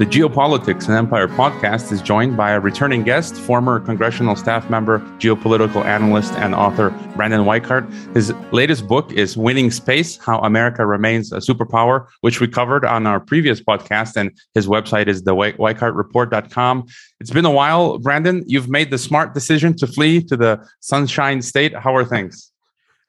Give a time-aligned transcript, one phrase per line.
[0.00, 5.00] The Geopolitics and Empire podcast is joined by a returning guest, former congressional staff member,
[5.18, 7.86] geopolitical analyst, and author Brandon Weichert.
[8.14, 13.06] His latest book is Winning Space How America Remains a Superpower, which we covered on
[13.06, 14.16] our previous podcast.
[14.16, 16.86] And his website is the WeichertReport.com.
[17.20, 18.42] It's been a while, Brandon.
[18.46, 21.76] You've made the smart decision to flee to the Sunshine State.
[21.76, 22.50] How are things?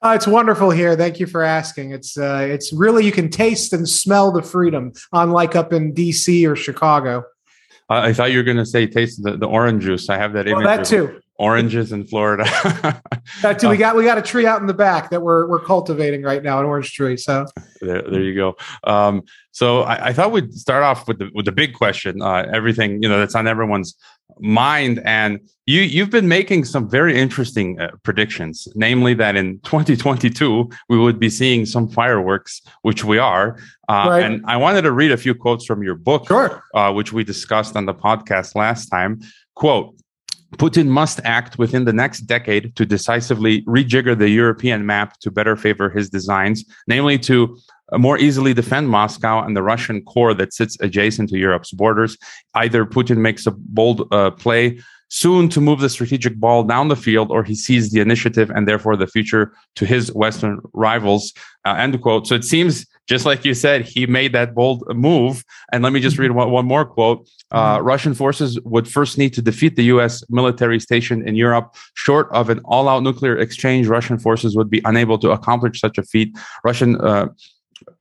[0.02, 0.96] Uh, it's wonderful here.
[0.96, 1.92] Thank you for asking.
[1.92, 6.44] It's uh, it's really you can taste and smell the freedom, unlike up in D.C.
[6.44, 7.24] or Chicago.
[7.88, 10.08] Uh, I thought you were going to say taste the, the orange juice.
[10.08, 10.66] I have that well, image.
[10.66, 11.20] That too.
[11.36, 12.44] Oranges in Florida.
[13.42, 13.68] that too.
[13.68, 16.42] We got we got a tree out in the back that we're we're cultivating right
[16.42, 17.16] now, an orange tree.
[17.16, 17.46] So
[17.80, 18.56] there, there you go.
[18.84, 22.22] Um, so I, I, thought we'd start off with the with the big question.
[22.22, 23.96] Uh, everything you know that's on everyone's
[24.40, 30.68] mind and you you've been making some very interesting uh, predictions namely that in 2022
[30.88, 34.24] we would be seeing some fireworks which we are uh, right.
[34.24, 36.62] and i wanted to read a few quotes from your book sure.
[36.74, 39.20] uh, which we discussed on the podcast last time
[39.54, 39.94] quote
[40.58, 45.56] Putin must act within the next decade to decisively rejigger the European map to better
[45.56, 47.58] favor his designs, namely to
[47.98, 52.16] more easily defend Moscow and the Russian core that sits adjacent to Europe's borders.
[52.54, 54.78] Either Putin makes a bold uh, play
[55.12, 58.66] soon to move the strategic ball down the field, or he sees the initiative and
[58.66, 61.34] therefore the future to his Western rivals.
[61.66, 62.26] Uh, end quote.
[62.26, 65.44] So it seems, just like you said, he made that bold move.
[65.70, 67.28] And let me just read one, one more quote.
[67.50, 67.86] Uh, mm-hmm.
[67.86, 70.24] Russian forces would first need to defeat the U.S.
[70.30, 71.76] military station in Europe.
[71.92, 76.02] Short of an all-out nuclear exchange, Russian forces would be unable to accomplish such a
[76.02, 76.34] feat.
[76.64, 77.28] Russian uh,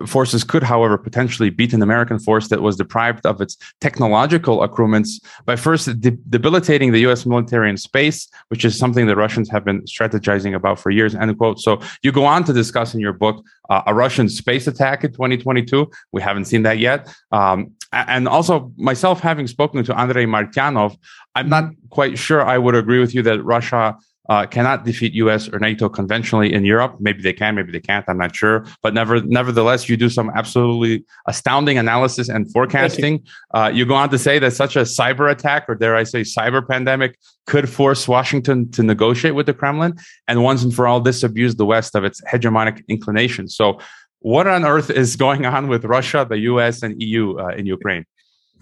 [0.05, 5.19] forces could, however, potentially beat an American force that was deprived of its technological accoutrements
[5.45, 7.25] by first de- debilitating the U.S.
[7.25, 11.15] military in space, which is something the Russians have been strategizing about for years.
[11.15, 11.59] End quote.
[11.59, 15.11] So you go on to discuss in your book uh, a Russian space attack in
[15.11, 15.89] 2022.
[16.11, 17.13] We haven't seen that yet.
[17.31, 20.97] Um, and also, myself having spoken to Andrei Martyanov,
[21.35, 23.97] I'm not quite sure I would agree with you that Russia
[24.29, 26.97] uh, cannot defeat US or NATO conventionally in Europe.
[26.99, 28.05] Maybe they can, maybe they can't.
[28.07, 28.65] I'm not sure.
[28.83, 33.13] But never, nevertheless, you do some absolutely astounding analysis and forecasting.
[33.13, 33.59] You.
[33.59, 36.21] Uh, you go on to say that such a cyber attack, or dare I say,
[36.21, 37.17] cyber pandemic,
[37.47, 41.65] could force Washington to negotiate with the Kremlin and once and for all disabuse the
[41.65, 43.55] West of its hegemonic inclinations.
[43.55, 43.79] So,
[44.19, 48.05] what on earth is going on with Russia, the US, and EU uh, in Ukraine?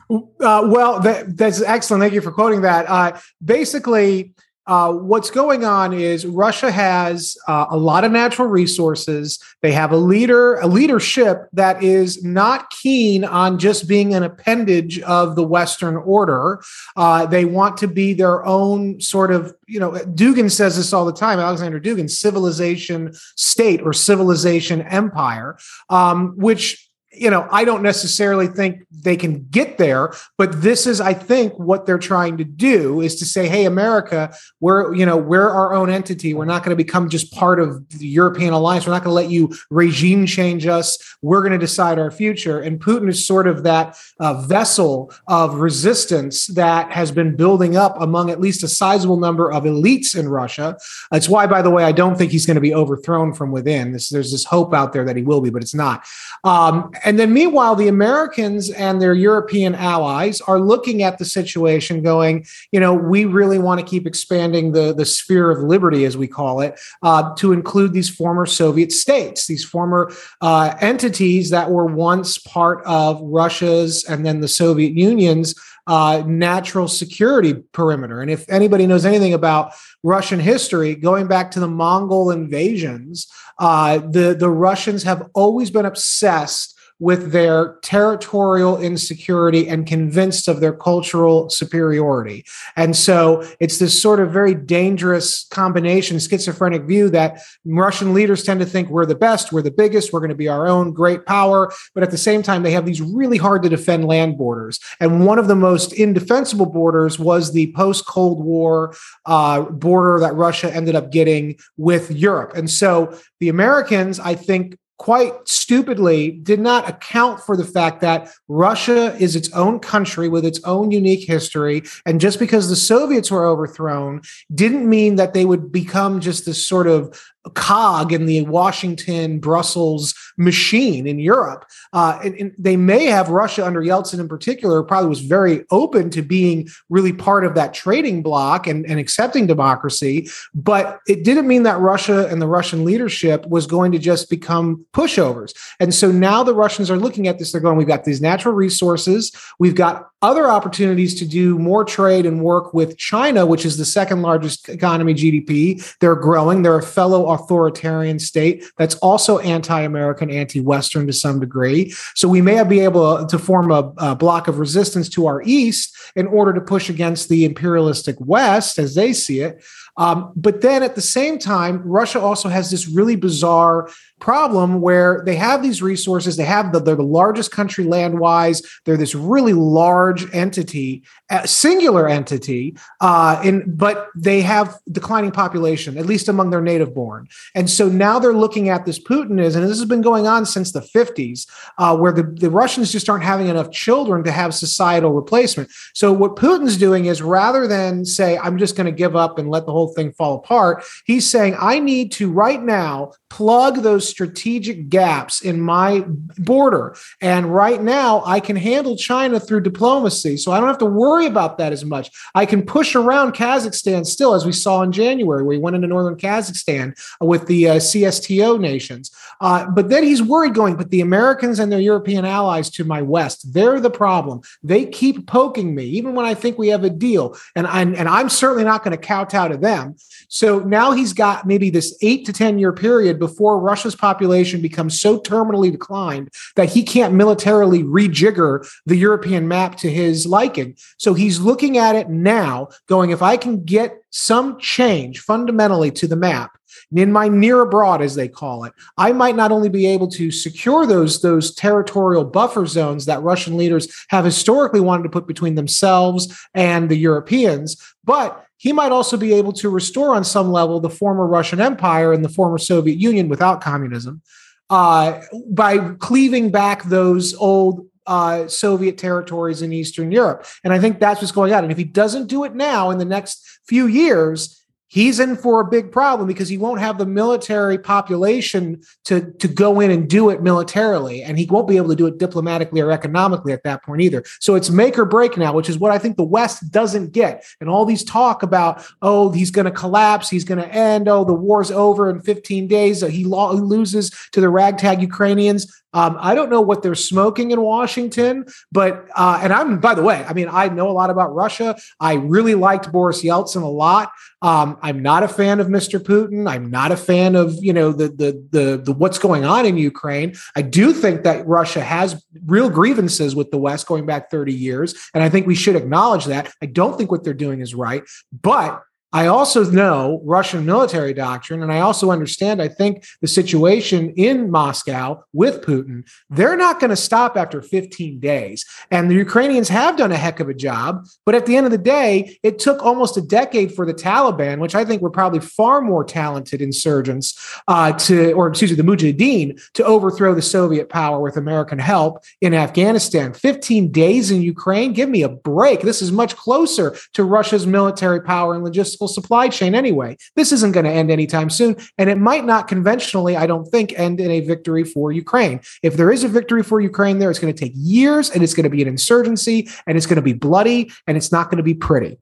[0.10, 2.02] Uh, well, that, that's excellent.
[2.02, 2.90] Thank you for quoting that.
[2.90, 4.34] Uh, basically,
[4.70, 9.40] uh, what's going on is Russia has uh, a lot of natural resources.
[9.64, 15.00] They have a leader, a leadership that is not keen on just being an appendage
[15.00, 16.62] of the Western order.
[16.96, 21.06] Uh, they want to be their own sort of, you know, Dugin says this all
[21.06, 21.40] the time.
[21.40, 25.58] Alexander Dugin, civilization state or civilization empire,
[25.90, 26.89] um, which
[27.20, 31.58] you know, I don't necessarily think they can get there, but this is, I think,
[31.60, 35.74] what they're trying to do is to say, hey, America, we're, you know, we're our
[35.74, 36.34] own entity.
[36.34, 38.88] We're not going to become just part of the European alliance.
[38.88, 40.98] We're not going to let you regime change us.
[41.22, 42.60] We're going to decide our future.
[42.60, 48.00] And Putin is sort of that uh, vessel of resistance that has been building up
[48.00, 50.78] among at least a sizable number of elites in Russia.
[51.12, 53.92] That's why, by the way, I don't think he's going to be overthrown from within.
[53.92, 56.06] This, there's this hope out there that he will be, but it's not.
[56.44, 62.04] Um, and then, meanwhile, the Americans and their European allies are looking at the situation,
[62.04, 66.16] going, you know, we really want to keep expanding the, the sphere of liberty, as
[66.16, 70.12] we call it, uh, to include these former Soviet states, these former
[70.42, 75.56] uh, entities that were once part of Russia's and then the Soviet Union's
[75.88, 78.22] uh, natural security perimeter.
[78.22, 83.26] And if anybody knows anything about Russian history, going back to the Mongol invasions,
[83.58, 90.60] uh, the the Russians have always been obsessed with their territorial insecurity and convinced of
[90.60, 92.46] their cultural superiority.
[92.76, 98.60] And so it's this sort of very dangerous combination, schizophrenic view that Russian leaders tend
[98.60, 101.26] to think we're the best, we're the biggest, we're going to be our own great
[101.26, 101.72] power.
[101.94, 104.80] But at the same time, they have these really hard to defend land borders.
[105.00, 108.94] And one of the most indefensible borders was the post Cold War
[109.26, 112.52] uh, border that Russia ended up getting with Europe.
[112.56, 118.30] And so the Americans, I think, quite stupidly did not account for the fact that
[118.50, 121.82] Russia is its own country with its own unique history.
[122.06, 124.22] And just because the Soviets were overthrown
[124.54, 127.18] didn't mean that they would become just this sort of
[127.56, 131.66] cog in the Washington Brussels machine in Europe.
[131.94, 136.10] Uh, and, and, they may have Russia under Yeltsin in particular probably was very open
[136.10, 141.48] to being really part of that trading bloc and, and accepting democracy, but it didn't
[141.48, 145.54] mean that Russia and the Russian leadership was going to just become pushovers.
[145.80, 147.52] And so now the Russians are looking at this.
[147.52, 152.26] They're going, we've got these natural resources, we've got other opportunities to do more trade
[152.26, 155.98] and work with China, which is the second largest economy GDP.
[156.00, 156.62] They're growing.
[156.62, 161.94] They're a fellow authoritarian state that's also anti American, anti Western to some degree.
[162.16, 165.96] So we may be able to form a, a block of resistance to our east
[166.16, 169.64] in order to push against the imperialistic West as they see it.
[169.98, 173.90] Um, but then at the same time, Russia also has this really bizarre
[174.20, 176.38] problem where they have these resources.
[176.38, 178.62] They have the, they're the largest country land wise.
[178.86, 181.04] They're this really large entity,
[181.46, 187.28] singular entity, uh, in, but they have declining population, at least among their native born.
[187.56, 190.46] And so now they're looking at this Putin is, and this has been going on
[190.46, 194.54] since the 50s, uh, where the, the Russians just aren't having enough children to have
[194.54, 195.70] societal replacement.
[195.94, 199.50] So what Putin's doing is rather than say, I'm just going to give up and
[199.50, 204.08] let the whole thing fall apart, he's saying, I need to right now plug those
[204.08, 206.04] strategic gaps in my
[206.38, 206.96] border.
[207.22, 210.38] And right now, I can handle China through diplomacy.
[210.38, 212.10] So I don't have to worry about that as much.
[212.34, 215.88] I can push around Kazakhstan still, as we saw in January, where he went into
[215.88, 219.12] northern Kazakhstan with the uh, CSTO nations.
[219.42, 223.02] Uh, but then he's worried going, but the Americans and their European allies to my
[223.02, 224.42] west, they're the problem.
[224.64, 227.38] They keep poking me, even when I think we have a deal.
[227.56, 229.96] And I'm, and I'm certainly not going to kowtow to them.
[230.28, 235.00] So now he's got maybe this eight to 10 year period before Russia's population becomes
[235.00, 240.76] so terminally declined that he can't militarily rejigger the European map to his liking.
[240.98, 246.08] So he's looking at it now, going, if I can get some change fundamentally to
[246.08, 246.59] the map,
[246.92, 250.32] in my near abroad, as they call it, I might not only be able to
[250.32, 255.56] secure those, those territorial buffer zones that Russian leaders have historically wanted to put between
[255.56, 260.80] themselves and the Europeans, but he might also be able to restore on some level
[260.80, 264.22] the former Russian Empire and the former Soviet Union without communism
[264.70, 270.46] uh, by cleaving back those old uh, Soviet territories in Eastern Europe.
[270.64, 271.64] And I think that's what's going on.
[271.64, 274.59] And if he doesn't do it now in the next few years,
[274.90, 279.48] he's in for a big problem because he won't have the military population to, to
[279.48, 281.24] go in and do it militarily.
[281.24, 284.24] And he won't be able to do it diplomatically or economically at that point either.
[284.40, 287.46] So it's make or break now, which is what I think the West doesn't get.
[287.62, 291.24] And all these talk about, oh, he's going to collapse, he's going to end, oh,
[291.24, 295.72] the war's over in 15 days, he, lo- he loses to the ragtag Ukrainians.
[295.94, 300.04] Um, I don't know what they're smoking in Washington, but uh, and I'm by the
[300.04, 301.76] way, I mean I know a lot about Russia.
[302.00, 304.12] I really liked Boris Yeltsin a lot.
[304.42, 306.00] Um, I'm not a fan of Mr.
[306.00, 306.50] Putin.
[306.50, 309.78] I'm not a fan of you know the, the the the what's going on in
[309.78, 310.36] Ukraine.
[310.56, 314.96] I do think that Russia has real grievances with the West going back 30 years,
[315.14, 316.52] and I think we should acknowledge that.
[316.62, 318.04] I don't think what they're doing is right,
[318.42, 324.12] but I also know Russian military doctrine, and I also understand, I think, the situation
[324.12, 326.08] in Moscow with Putin.
[326.30, 328.66] They're not going to stop after 15 days.
[328.92, 331.08] And the Ukrainians have done a heck of a job.
[331.26, 334.60] But at the end of the day, it took almost a decade for the Taliban,
[334.60, 338.84] which I think were probably far more talented insurgents, uh, to, or excuse me, the
[338.84, 343.34] Mujahideen, to overthrow the Soviet power with American help in Afghanistan.
[343.34, 344.94] 15 days in Ukraine?
[344.94, 345.82] Give me a break.
[345.82, 350.18] This is much closer to Russia's military power and logistics supply chain anyway.
[350.36, 351.76] This isn't going to end anytime soon.
[351.98, 355.62] And it might not conventionally, I don't think, end in a victory for Ukraine.
[355.84, 358.54] If there is a victory for Ukraine there, it's going to take years and it's
[358.54, 361.58] going to be an insurgency and it's going to be bloody and it's not going
[361.58, 362.18] to be pretty.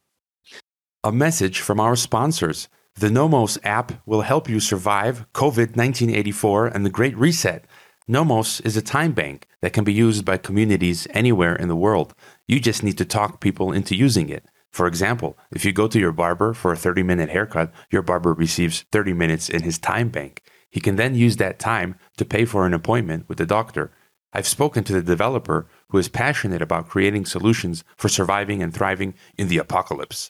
[1.04, 2.68] A message from our sponsors.
[2.96, 7.66] The Nomos app will help you survive COVID 1984 and the Great Reset.
[8.08, 12.16] Nomos is a time bank that can be used by communities anywhere in the world.
[12.48, 14.46] You just need to talk people into using it.
[14.78, 18.32] For example, if you go to your barber for a 30 minute haircut, your barber
[18.32, 20.44] receives 30 minutes in his time bank.
[20.70, 23.92] He can then use that time to pay for an appointment with the doctor.
[24.34, 29.16] I've spoken to the developer who is passionate about creating solutions for surviving and thriving
[29.36, 30.30] in the apocalypse.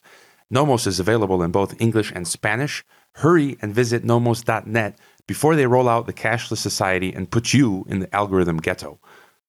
[0.49, 2.85] Nomos is available in both English and Spanish.
[3.15, 7.99] Hurry and visit nomos.net before they roll out the cashless society and put you in
[7.99, 9.01] the algorithm ghetto.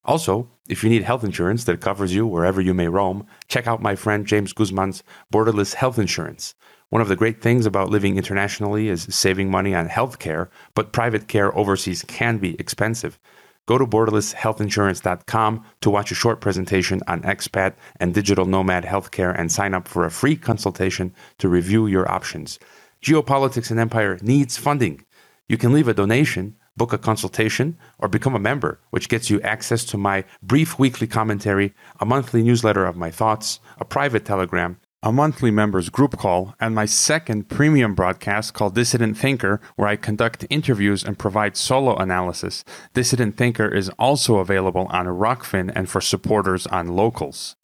[0.04, 3.82] Also, if you need health insurance that covers you wherever you may roam, check out
[3.82, 5.02] my friend James Guzman's
[5.32, 6.54] Borderless Health Insurance.
[6.90, 10.92] One of the great things about living internationally is saving money on health care, but
[10.92, 13.18] private care overseas can be expensive.
[13.66, 19.52] Go to borderlesshealthinsurance.com to watch a short presentation on expat and digital nomad healthcare and
[19.52, 22.58] sign up for a free consultation to review your options.
[23.02, 25.04] Geopolitics and Empire needs funding.
[25.48, 29.40] You can leave a donation book a consultation, or become a member, which gets you
[29.42, 34.78] access to my brief weekly commentary, a monthly newsletter of my thoughts, a private telegram,
[35.02, 39.96] a monthly members group call, and my second premium broadcast called Dissident Thinker, where I
[39.96, 42.64] conduct interviews and provide solo analysis.
[42.94, 47.54] Dissident Thinker is also available on Rokfin and for supporters on Locals.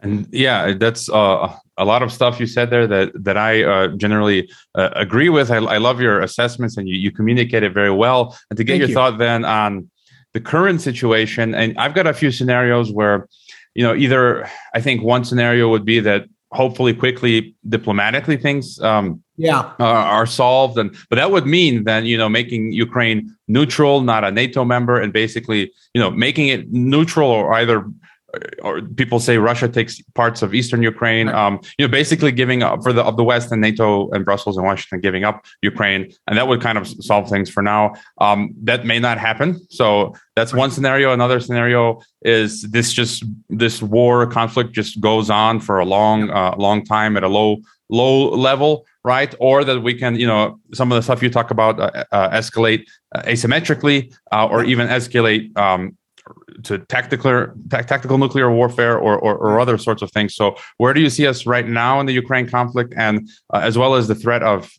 [0.00, 3.88] And yeah, that's uh, a lot of stuff you said there that that I uh,
[3.96, 5.50] generally uh, agree with.
[5.50, 8.38] I, I, love your assessments and you, you communicate it very well.
[8.50, 8.94] And to get Thank your you.
[8.94, 9.90] thought then on
[10.32, 13.28] the current situation, and I've got a few scenarios where,
[13.74, 19.22] you know, either I think one scenario would be that hopefully quickly diplomatically things um,
[19.36, 24.00] yeah are, are, solved and but that would mean then you know making ukraine neutral
[24.02, 27.84] not a nato member and basically you know making it neutral or either
[28.62, 31.28] or people say Russia takes parts of eastern Ukraine.
[31.28, 34.56] Um, you know, basically giving up for the of the West and NATO and Brussels
[34.56, 37.94] and Washington giving up Ukraine, and that would kind of solve things for now.
[38.18, 39.60] Um, that may not happen.
[39.70, 41.12] So that's one scenario.
[41.12, 46.54] Another scenario is this just this war conflict just goes on for a long, uh,
[46.56, 47.58] long time at a low
[47.90, 51.50] low level right or that we can you know some of the stuff you talk
[51.50, 55.96] about uh, uh, escalate uh, asymmetrically uh, or even escalate um,
[56.64, 60.34] to tactical tactical nuclear warfare or, or, or other sorts of things.
[60.34, 63.76] So where do you see us right now in the Ukraine conflict, and uh, as
[63.76, 64.70] well as the threat of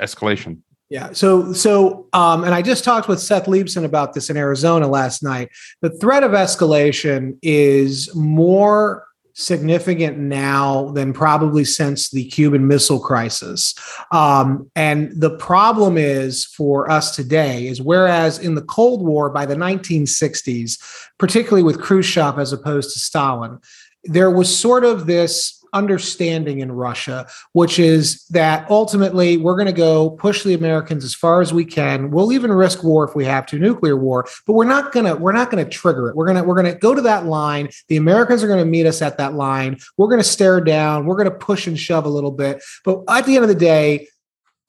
[0.00, 0.58] escalation?
[0.88, 1.12] Yeah.
[1.12, 5.22] So, so, um, and I just talked with Seth Leibsohn about this in Arizona last
[5.22, 5.48] night.
[5.82, 9.05] The threat of escalation is more
[9.38, 13.74] significant now than probably since the Cuban Missile Crisis.
[14.10, 19.44] Um, and the problem is for us today is whereas in the Cold War by
[19.44, 20.78] the 1960s,
[21.18, 23.58] particularly with Khrushchev as opposed to Stalin,
[24.04, 29.72] there was sort of this understanding in Russia, which is that ultimately we're going to
[29.72, 32.10] go push the Americans as far as we can.
[32.10, 35.16] We'll even risk war if we have to, nuclear war, but we're not going to
[35.16, 36.16] we're not going to trigger it.
[36.16, 37.68] We're going to we're going to go to that line.
[37.88, 39.78] The Americans are going to meet us at that line.
[39.96, 41.06] We're going to stare down.
[41.06, 42.62] We're going to push and shove a little bit.
[42.84, 44.08] But at the end of the day,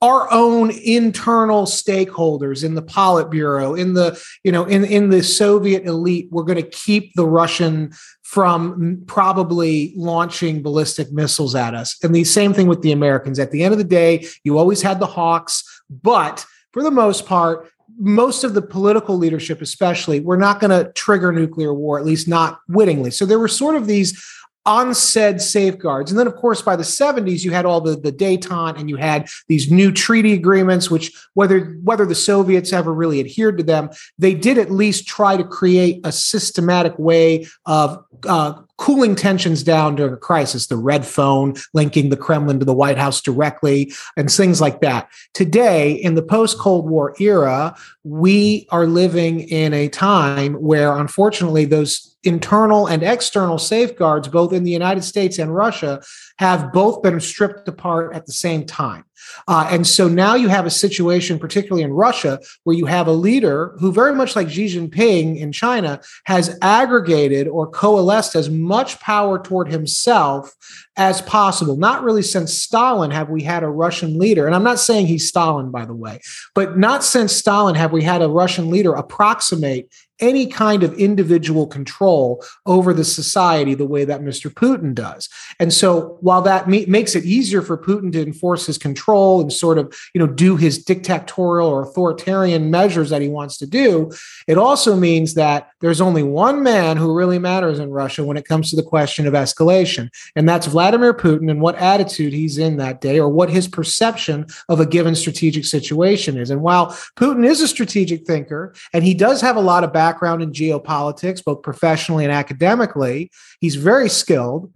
[0.01, 5.85] our own internal stakeholders in the Politburo, in the you know in in the Soviet
[5.85, 7.91] elite, we're going to keep the Russian
[8.23, 11.97] from probably launching ballistic missiles at us.
[12.03, 13.39] And the same thing with the Americans.
[13.39, 17.25] At the end of the day, you always had the hawks, but for the most
[17.25, 22.05] part, most of the political leadership, especially, we're not going to trigger nuclear war, at
[22.05, 23.09] least not wittingly.
[23.09, 24.21] So there were sort of these
[24.67, 26.11] unsaid safeguards.
[26.11, 28.97] And then, of course, by the 70s, you had all the, the detente and you
[28.97, 33.89] had these new treaty agreements, which whether whether the Soviets ever really adhered to them,
[34.19, 39.95] they did at least try to create a systematic way of uh, cooling tensions down
[39.95, 44.31] during a crisis, the red phone linking the Kremlin to the White House directly, and
[44.31, 45.09] things like that.
[45.33, 51.65] Today, in the post Cold War era, we are living in a time where, unfortunately,
[51.65, 56.01] those internal and external safeguards, both in the United States and Russia,
[56.37, 59.05] have both been stripped apart at the same time.
[59.47, 63.11] Uh, and so now you have a situation, particularly in Russia, where you have a
[63.11, 68.99] leader who, very much like Xi Jinping in China, has aggregated or coalesced as much
[68.99, 70.53] power toward himself
[70.97, 71.77] as possible.
[71.77, 75.27] Not really since Stalin have we had a Russian leader, and I'm not saying he's
[75.27, 76.19] Stalin, by the way,
[76.55, 81.67] but not since Stalin have we had a Russian leader approximate any kind of individual
[81.67, 84.51] control over the society the way that Mr.
[84.51, 85.29] Putin does.
[85.59, 89.51] And so while that me- makes it easier for Putin to enforce his control and
[89.51, 94.11] sort of, you know, do his dictatorial or authoritarian measures that he wants to do,
[94.47, 98.47] it also means that there's only one man who really matters in Russia when it
[98.47, 102.77] comes to the question of escalation, and that's Vladimir Putin and what attitude he's in
[102.77, 106.49] that day or what his perception of a given strategic situation is.
[106.49, 110.06] And while Putin is a strategic thinker and he does have a lot of back
[110.07, 113.29] background in geopolitics, both professionally and academically.
[113.59, 114.71] He's very skilled.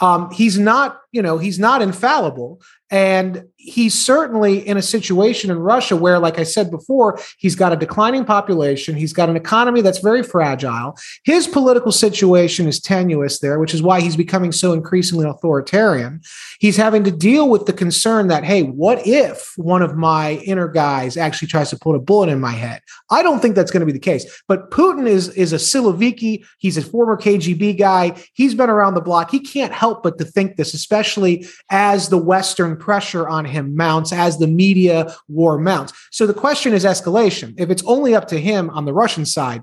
[0.00, 2.60] Um, he's not, you know, he's not infallible.
[2.90, 7.72] And he's certainly in a situation in Russia where, like I said before, he's got
[7.72, 8.96] a declining population.
[8.96, 10.96] He's got an economy that's very fragile.
[11.24, 16.20] His political situation is tenuous there, which is why he's becoming so increasingly authoritarian.
[16.58, 20.68] He's having to deal with the concern that, hey, what if one of my inner
[20.68, 22.80] guys actually tries to put a bullet in my head?
[23.10, 24.42] I don't think that's going to be the case.
[24.48, 26.44] But Putin is, is a Siloviki.
[26.58, 28.16] He's a former KGB guy.
[28.34, 29.30] He's been around the block.
[29.30, 34.12] He can't help but to think this, especially as the Western pressure on him mounts,
[34.12, 35.92] as the media war mounts.
[36.10, 37.54] So the question is escalation.
[37.58, 39.62] If it's only up to him on the Russian side,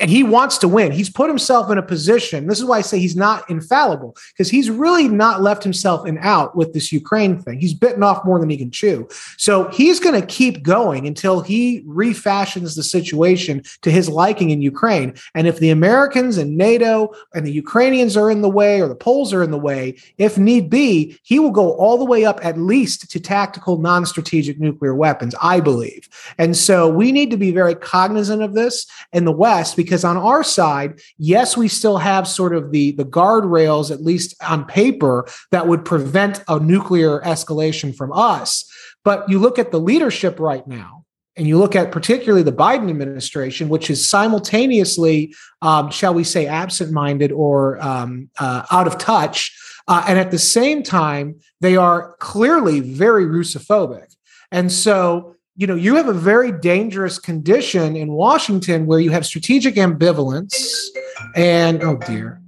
[0.00, 0.92] and he wants to win.
[0.92, 2.46] He's put himself in a position.
[2.46, 6.18] This is why I say he's not infallible because he's really not left himself in
[6.18, 7.60] out with this Ukraine thing.
[7.60, 9.08] He's bitten off more than he can chew.
[9.36, 14.62] So he's going to keep going until he refashions the situation to his liking in
[14.62, 15.14] Ukraine.
[15.34, 18.94] And if the Americans and NATO and the Ukrainians are in the way or the
[18.94, 22.44] Poles are in the way, if need be, he will go all the way up
[22.44, 26.08] at least to tactical non strategic nuclear weapons, I believe.
[26.38, 30.16] And so we need to be very cognizant of this in the West because on
[30.16, 35.26] our side, yes, we still have sort of the, the guardrails, at least on paper,
[35.50, 38.70] that would prevent a nuclear escalation from us.
[39.04, 41.04] But you look at the leadership right now,
[41.36, 46.46] and you look at particularly the Biden administration, which is simultaneously, um, shall we say,
[46.46, 49.58] absent minded or um, uh, out of touch.
[49.88, 54.14] Uh, and at the same time, they are clearly very Russophobic.
[54.50, 59.26] And so, you know, you have a very dangerous condition in Washington where you have
[59.26, 60.54] strategic ambivalence
[61.36, 62.40] and, oh dear,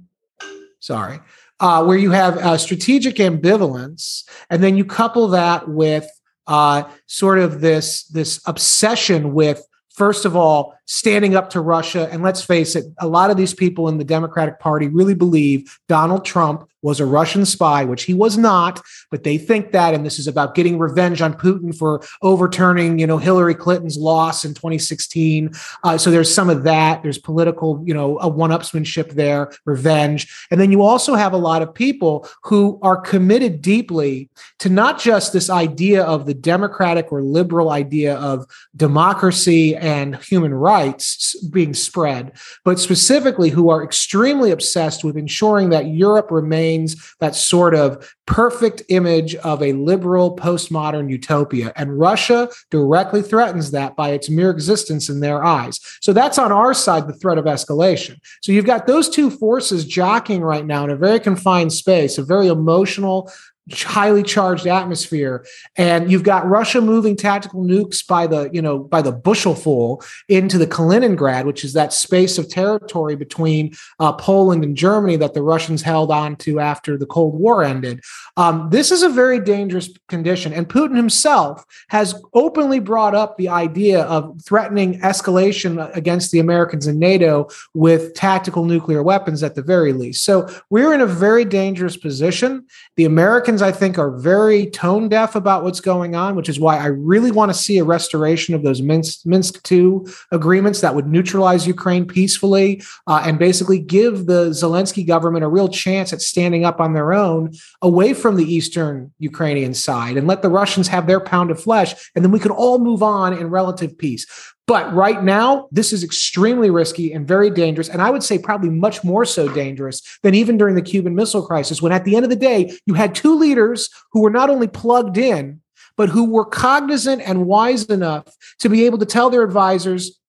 [0.79, 1.19] sorry,
[1.59, 4.23] uh, where you have uh, strategic ambivalence.
[4.49, 6.07] And then you couple that with
[6.47, 12.09] uh, sort of this this obsession with first of all standing up to Russia.
[12.11, 15.79] And let's face it, a lot of these people in the Democratic Party really believe
[15.87, 20.05] Donald Trump was a Russian spy, which he was not, but they think that, and
[20.05, 24.53] this is about getting revenge on Putin for overturning, you know, Hillary Clinton's loss in
[24.53, 25.49] 2016.
[25.83, 27.01] Uh, so there's some of that.
[27.01, 31.63] There's political, you know, a one-upsmanship there, revenge, and then you also have a lot
[31.63, 37.23] of people who are committed deeply to not just this idea of the democratic or
[37.23, 45.03] liberal idea of democracy and human rights being spread, but specifically who are extremely obsessed
[45.03, 46.74] with ensuring that Europe remains
[47.19, 51.71] that sort of perfect image of a liberal postmodern utopia.
[51.75, 55.79] And Russia directly threatens that by its mere existence in their eyes.
[56.01, 58.17] So that's on our side, the threat of escalation.
[58.41, 62.23] So you've got those two forces jockeying right now in a very confined space, a
[62.23, 63.31] very emotional,
[63.71, 65.45] highly charged atmosphere.
[65.75, 70.57] And you've got russia moving tactical nukes by the you know by the bushelful into
[70.57, 75.41] the kaliningrad which is that space of territory between uh, poland and germany that the
[75.41, 78.01] russians held on to after the cold war ended
[78.37, 83.49] um, this is a very dangerous condition and putin himself has openly brought up the
[83.49, 89.61] idea of threatening escalation against the americans and nato with tactical nuclear weapons at the
[89.61, 90.23] very least.
[90.23, 92.65] So we're in a very dangerous position.
[92.95, 96.77] The americans I think, are very tone deaf about what's going on, which is why
[96.77, 99.99] I really want to see a restoration of those Minsk, Minsk II
[100.31, 105.67] agreements that would neutralize Ukraine peacefully uh, and basically give the Zelensky government a real
[105.67, 110.41] chance at standing up on their own away from the eastern Ukrainian side and let
[110.41, 111.93] the Russians have their pound of flesh.
[112.15, 114.25] And then we could all move on in relative peace.
[114.65, 117.87] But right now, this is extremely risky and very dangerous.
[117.87, 121.45] And I would say probably much more so dangerous than even during the Cuban Missile
[121.45, 124.49] Crisis, when at the end of the day, you had two leaders who were not
[124.49, 125.61] only plugged in,
[125.97, 128.25] but who were cognizant and wise enough
[128.59, 130.19] to be able to tell their advisors,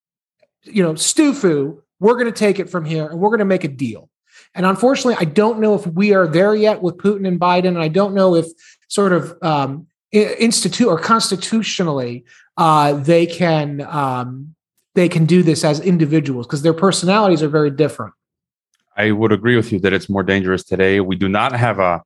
[0.65, 3.65] you know, Stufu, we're going to take it from here and we're going to make
[3.65, 4.11] a deal.
[4.55, 7.69] And unfortunately, I don't know if we are there yet with Putin and Biden.
[7.69, 8.47] And I don't know if
[8.89, 12.25] sort of um, institute or constitutionally
[12.57, 14.55] uh, they can um,
[14.95, 18.15] they can do this as individuals because their personalities are very different.
[18.97, 21.01] I would agree with you that it's more dangerous today.
[21.01, 22.03] We do not have a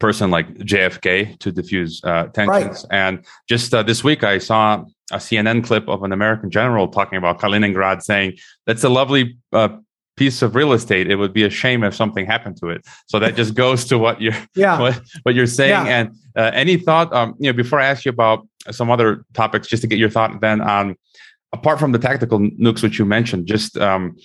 [0.00, 2.84] person like JFK to diffuse uh, tensions.
[2.90, 2.98] Right.
[2.98, 7.16] And just uh, this week, I saw a CNN clip of an American general talking
[7.16, 9.68] about Kaliningrad, saying that's a lovely uh,
[10.16, 11.10] piece of real estate.
[11.10, 12.84] It would be a shame if something happened to it.
[13.06, 14.78] So that just goes to what you're yeah.
[14.78, 15.86] what, what you're saying.
[15.86, 16.00] Yeah.
[16.00, 19.68] And uh, any thought, um, you know, before I ask you about some other topics,
[19.68, 20.96] just to get your thought then on
[21.52, 24.16] apart from the tactical nukes which you mentioned, just um,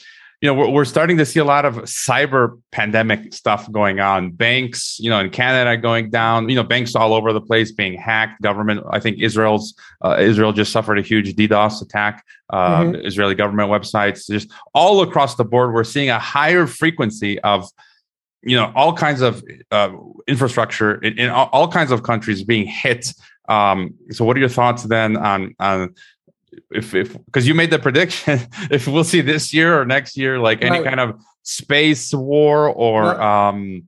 [0.41, 4.32] you know, we're, we're starting to see a lot of cyber pandemic stuff going on.
[4.32, 6.47] Banks, you know, in Canada going down.
[6.47, 8.41] You know, banks all over the place being hacked.
[8.41, 9.73] Government, I think Israel's
[10.04, 12.23] uh, Israel just suffered a huge DDoS attack.
[12.52, 13.06] Uh, mm-hmm.
[13.06, 17.67] Israeli government websites, just all across the board, we're seeing a higher frequency of
[18.43, 19.89] you know all kinds of uh,
[20.28, 23.12] infrastructure in, in all, all, kinds of countries being hit
[23.50, 25.95] um, so what are your thoughts then on on
[26.72, 28.40] if if because you made the prediction
[28.72, 30.86] if we'll see this year or next year like any right.
[30.86, 33.50] kind of space war or right.
[33.50, 33.84] um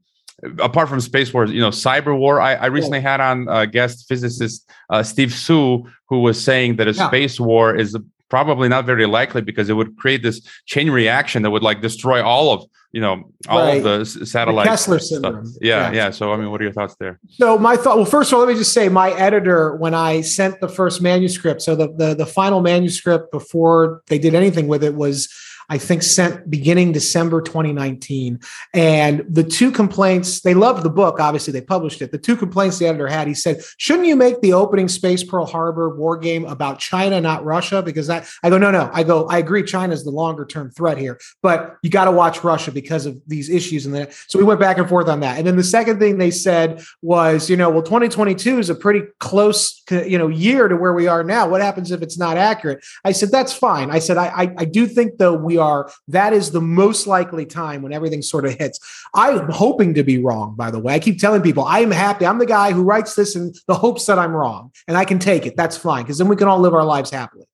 [0.59, 4.07] apart from space wars you know cyber war i, I recently had on a guest
[4.07, 7.07] physicist uh, steve Hsu, who was saying that a yeah.
[7.07, 7.97] space war is
[8.29, 12.23] probably not very likely because it would create this chain reaction that would like destroy
[12.23, 13.77] all of you know all right.
[13.77, 15.45] of the satellite The Kessler syndrome.
[15.61, 17.19] Yeah, yeah, yeah, So I mean, what are your thoughts there?
[17.29, 17.97] So my thought.
[17.97, 21.01] Well, first of all, let me just say my editor when I sent the first
[21.01, 21.61] manuscript.
[21.61, 25.29] So the the, the final manuscript before they did anything with it was
[25.69, 28.39] I think sent beginning December 2019.
[28.73, 31.19] And the two complaints, they loved the book.
[31.19, 32.11] Obviously, they published it.
[32.11, 35.45] The two complaints the editor had, he said, shouldn't you make the opening Space Pearl
[35.45, 37.83] Harbor war game about China, not Russia?
[37.83, 38.89] Because that, I go, no, no.
[38.91, 39.63] I go, I agree.
[39.63, 43.21] China is the longer term threat here, but you got to watch Russia because of
[43.27, 43.85] these issues.
[43.85, 45.37] And then, so we went back and forth on that.
[45.37, 49.03] And then the second thing they said was, you know, well, 2022 is a pretty
[49.19, 51.47] close, you know, year to where we are now.
[51.47, 52.83] What happens if it's not accurate?
[53.05, 53.91] I said, that's fine.
[53.91, 57.45] I said, I, I, I do think though we are, that is the most likely
[57.45, 58.79] time when everything sort of hits.
[59.13, 60.93] I'm hoping to be wrong, by the way.
[60.93, 62.25] I keep telling people I am happy.
[62.25, 65.19] I'm the guy who writes this in the hopes that I'm wrong and I can
[65.19, 65.55] take it.
[65.55, 67.45] That's fine because then we can all live our lives happily.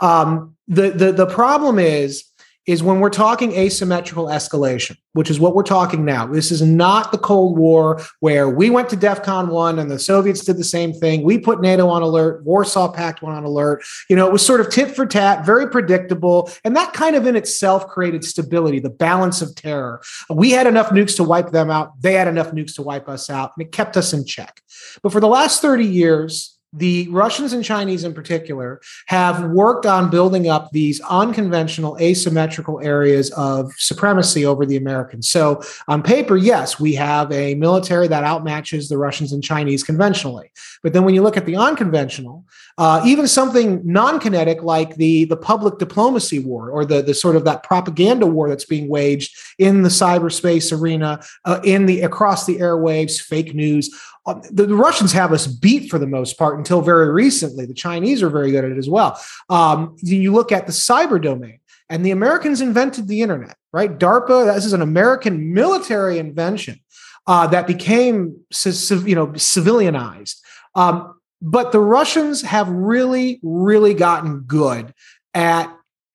[0.00, 2.24] Um, the, the, the problem is,
[2.66, 6.26] is when we're talking asymmetrical escalation, which is what we're talking now.
[6.26, 10.44] This is not the Cold War where we went to DEFCON 1 and the Soviets
[10.44, 11.22] did the same thing.
[11.22, 13.84] We put NATO on alert, Warsaw Pact went on alert.
[14.10, 16.50] You know, it was sort of tit for tat, very predictable.
[16.64, 20.02] And that kind of in itself created stability, the balance of terror.
[20.28, 22.00] We had enough nukes to wipe them out.
[22.00, 23.52] They had enough nukes to wipe us out.
[23.56, 24.60] And it kept us in check.
[25.02, 30.10] But for the last 30 years, the Russians and Chinese in particular have worked on
[30.10, 35.28] building up these unconventional asymmetrical areas of supremacy over the Americans.
[35.28, 40.50] So, on paper, yes, we have a military that outmatches the Russians and Chinese conventionally.
[40.82, 42.44] But then when you look at the unconventional,
[42.78, 47.44] uh, even something non-kinetic like the, the public diplomacy war or the, the sort of
[47.44, 52.58] that propaganda war that's being waged in the cyberspace arena, uh, in the across the
[52.58, 53.90] airwaves, fake news,
[54.26, 57.64] um, the, the, Russians have us beat for the most part until very recently.
[57.64, 59.20] The Chinese are very good at it as well.
[59.48, 63.96] Um, you look at the cyber domain, and the Americans invented the internet, right?
[63.96, 66.80] DARPA, this is an American military invention
[67.26, 70.36] uh, that became you know civilianized.
[70.74, 74.92] Um, but the Russians have really, really gotten good
[75.34, 75.72] at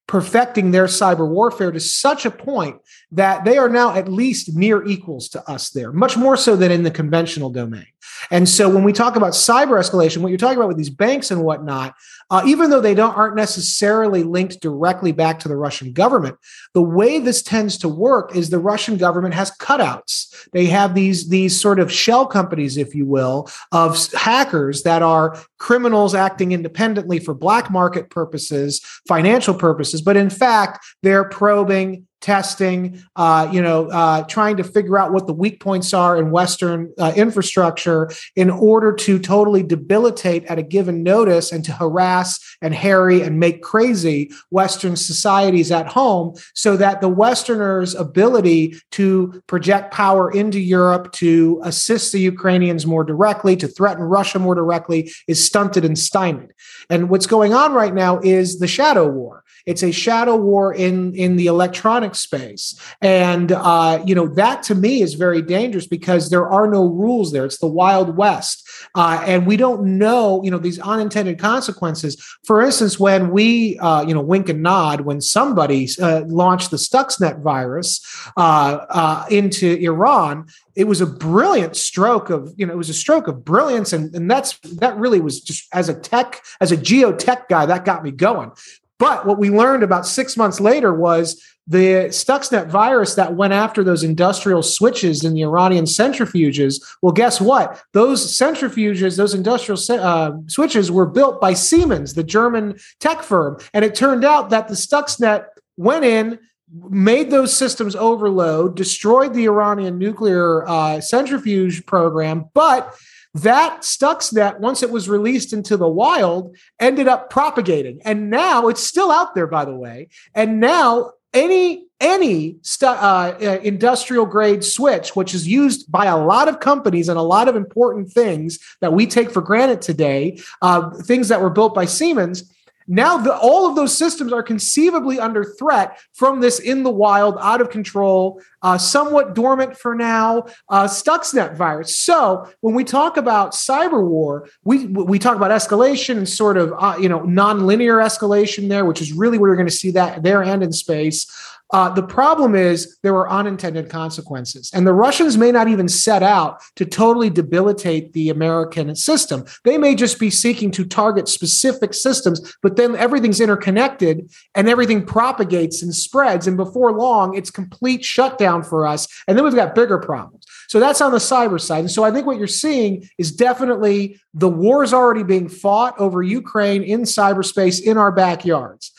[0.08, 2.78] perfecting their cyber warfare to such a point
[3.12, 6.71] that they are now at least near equals to us there, much more so than
[6.71, 7.86] in the conventional domain.
[8.30, 11.32] And so when we talk about cyber escalation, what you're talking about with these banks
[11.32, 11.95] and whatnot,
[12.30, 16.38] uh, even though they don't aren't necessarily linked directly back to the Russian government,
[16.74, 20.47] the way this tends to work is the Russian government has cutouts.
[20.54, 25.38] They have these these sort of shell companies, if you will, of hackers that are
[25.58, 33.01] criminals acting independently for black market purposes, financial purposes, but in fact they're probing testing,
[33.15, 36.93] uh, you know, uh, trying to figure out what the weak points are in Western
[36.99, 42.75] uh, infrastructure in order to totally debilitate at a given notice and to harass and
[42.75, 49.93] harry and make crazy Western societies at home so that the Westerners' ability to project
[49.93, 55.43] power into Europe, to assist the Ukrainians more directly, to threaten Russia more directly is
[55.43, 56.53] stunted and stymied.
[56.89, 59.43] And what's going on right now is the shadow war.
[59.65, 64.76] It's a shadow war in in the electronic space, and uh, you know that to
[64.76, 67.45] me is very dangerous because there are no rules there.
[67.45, 72.21] It's the wild west, uh, and we don't know you know these unintended consequences.
[72.43, 76.78] For instance, when we uh, you know wink and nod when somebody uh, launched the
[76.78, 78.02] Stuxnet virus
[78.38, 82.93] uh, uh, into Iran, it was a brilliant stroke of you know it was a
[82.93, 86.78] stroke of brilliance and, and that's that really was just as a tech as a
[86.78, 88.52] geotech guy that got me going
[89.01, 93.83] but what we learned about six months later was the Stuxnet virus that went after
[93.83, 96.79] those industrial switches in the Iranian centrifuges.
[97.01, 97.81] Well, guess what?
[97.93, 103.57] Those centrifuges, those industrial uh, switches were built by Siemens, the German tech firm.
[103.73, 105.45] And it turned out that the Stuxnet
[105.77, 106.37] went in,
[106.71, 112.95] made those systems overload, destroyed the Iranian nuclear uh, centrifuge program, but
[113.33, 118.01] that Stuxnet, once it was released into the wild, ended up propagating.
[118.03, 120.09] And now it's still out there, by the way.
[120.35, 126.17] And now any any stu- uh, uh, industrial grade switch, which is used by a
[126.17, 130.41] lot of companies and a lot of important things that we take for granted today,
[130.63, 132.51] uh, things that were built by Siemens,
[132.91, 137.38] now, the, all of those systems are conceivably under threat from this in the wild,
[137.39, 141.97] out of control, uh, somewhat dormant for now uh, Stuxnet virus.
[141.97, 146.73] So, when we talk about cyber war, we we talk about escalation and sort of
[146.77, 150.21] uh, you know nonlinear escalation there, which is really where you're going to see that
[150.21, 151.32] there and in space.
[151.73, 154.69] Uh, the problem is there were unintended consequences.
[154.73, 159.45] And the Russians may not even set out to totally debilitate the American system.
[159.63, 165.05] They may just be seeking to target specific systems, but then everything's interconnected and everything
[165.05, 166.45] propagates and spreads.
[166.45, 169.07] And before long, it's complete shutdown for us.
[169.27, 170.45] And then we've got bigger problems.
[170.67, 171.79] So that's on the cyber side.
[171.79, 175.99] And so I think what you're seeing is definitely the war is already being fought
[175.99, 178.91] over Ukraine in cyberspace in our backyards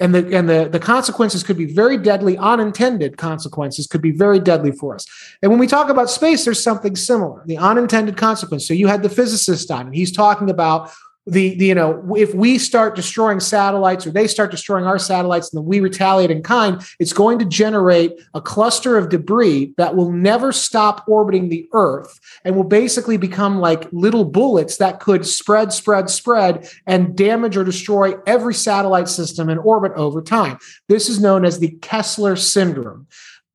[0.00, 4.40] and the and the, the consequences could be very deadly unintended consequences could be very
[4.40, 5.06] deadly for us.
[5.42, 8.66] And when we talk about space there's something similar the unintended consequence.
[8.66, 10.90] So you had the physicist on and he's talking about
[11.26, 15.52] the, the, you know if we start destroying satellites or they start destroying our satellites
[15.52, 19.96] and then we retaliate in kind it's going to generate a cluster of debris that
[19.96, 25.24] will never stop orbiting the earth and will basically become like little bullets that could
[25.24, 30.58] spread spread spread and damage or destroy every satellite system in orbit over time.
[30.88, 33.06] This is known as the kessler syndrome.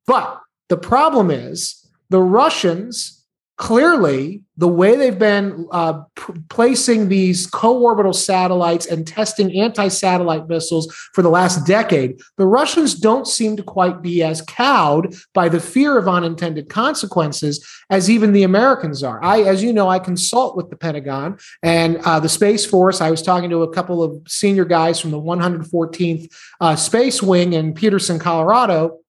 [0.06, 3.19] But the problem is the russians
[3.60, 10.90] clearly the way they've been uh, p- placing these co-orbital satellites and testing anti-satellite missiles
[11.12, 15.60] for the last decade the russians don't seem to quite be as cowed by the
[15.60, 19.22] fear of unintended consequences as even the americans are.
[19.22, 23.02] I as you know i consult with the pentagon and uh, the space force.
[23.02, 27.52] I was talking to a couple of senior guys from the 114th uh, space wing
[27.52, 28.99] in peterson colorado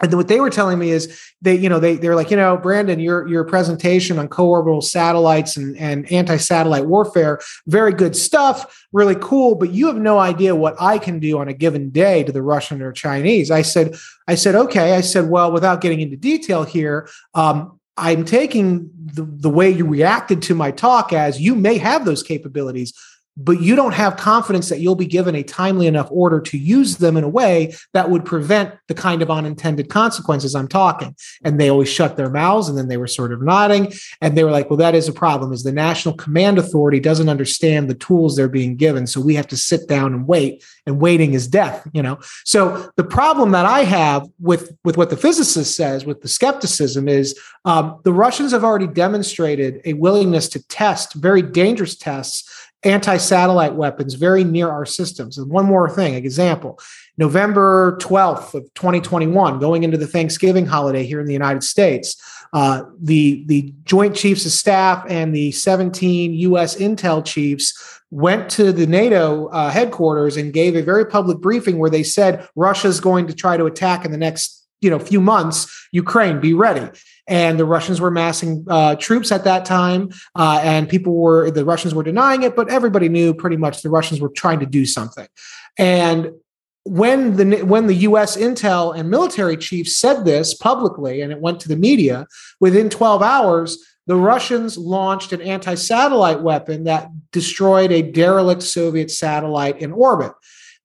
[0.00, 2.56] and what they were telling me is they, you know, they they're like, you know,
[2.56, 9.16] Brandon, your your presentation on co-orbital satellites and, and anti-satellite warfare, very good stuff, really
[9.20, 12.32] cool, but you have no idea what I can do on a given day to
[12.32, 13.50] the Russian or Chinese.
[13.50, 14.94] I said, I said, okay.
[14.94, 19.84] I said, well, without getting into detail here, um, I'm taking the, the way you
[19.84, 22.94] reacted to my talk as you may have those capabilities
[23.36, 26.96] but you don't have confidence that you'll be given a timely enough order to use
[26.96, 31.14] them in a way that would prevent the kind of unintended consequences I'm talking.
[31.44, 33.92] And they always shut their mouths and then they were sort of nodding.
[34.20, 37.28] And they were like, well, that is a problem is the National Command Authority doesn't
[37.28, 39.06] understand the tools they're being given.
[39.06, 42.18] So we have to sit down and wait and waiting is death, you know?
[42.44, 47.08] So the problem that I have with, with what the physicist says, with the skepticism
[47.08, 53.74] is um, the Russians have already demonstrated a willingness to test very dangerous tests anti-satellite
[53.74, 55.36] weapons very near our systems.
[55.36, 56.78] And one more thing, example,
[57.18, 62.16] November 12th of 2021, going into the Thanksgiving holiday here in the United States,
[62.52, 66.76] uh, the, the Joint Chiefs of Staff and the 17 U.S.
[66.76, 71.90] intel chiefs went to the NATO uh, headquarters and gave a very public briefing where
[71.90, 75.88] they said Russia's going to try to attack in the next you know few months
[75.92, 76.88] Ukraine be ready
[77.30, 81.64] and the Russians were massing uh, troops at that time, uh, and people were the
[81.64, 84.84] Russians were denying it, but everybody knew pretty much the Russians were trying to do
[84.84, 85.28] something.
[85.78, 86.32] And
[86.84, 88.36] when the when the U.S.
[88.36, 92.26] intel and military chiefs said this publicly, and it went to the media,
[92.58, 99.80] within 12 hours, the Russians launched an anti-satellite weapon that destroyed a derelict Soviet satellite
[99.80, 100.32] in orbit.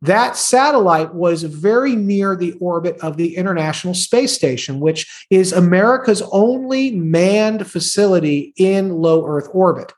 [0.06, 6.22] That satellite was very near the orbit of the International Space Station, which is America's
[6.32, 9.94] only manned facility in low Earth orbit.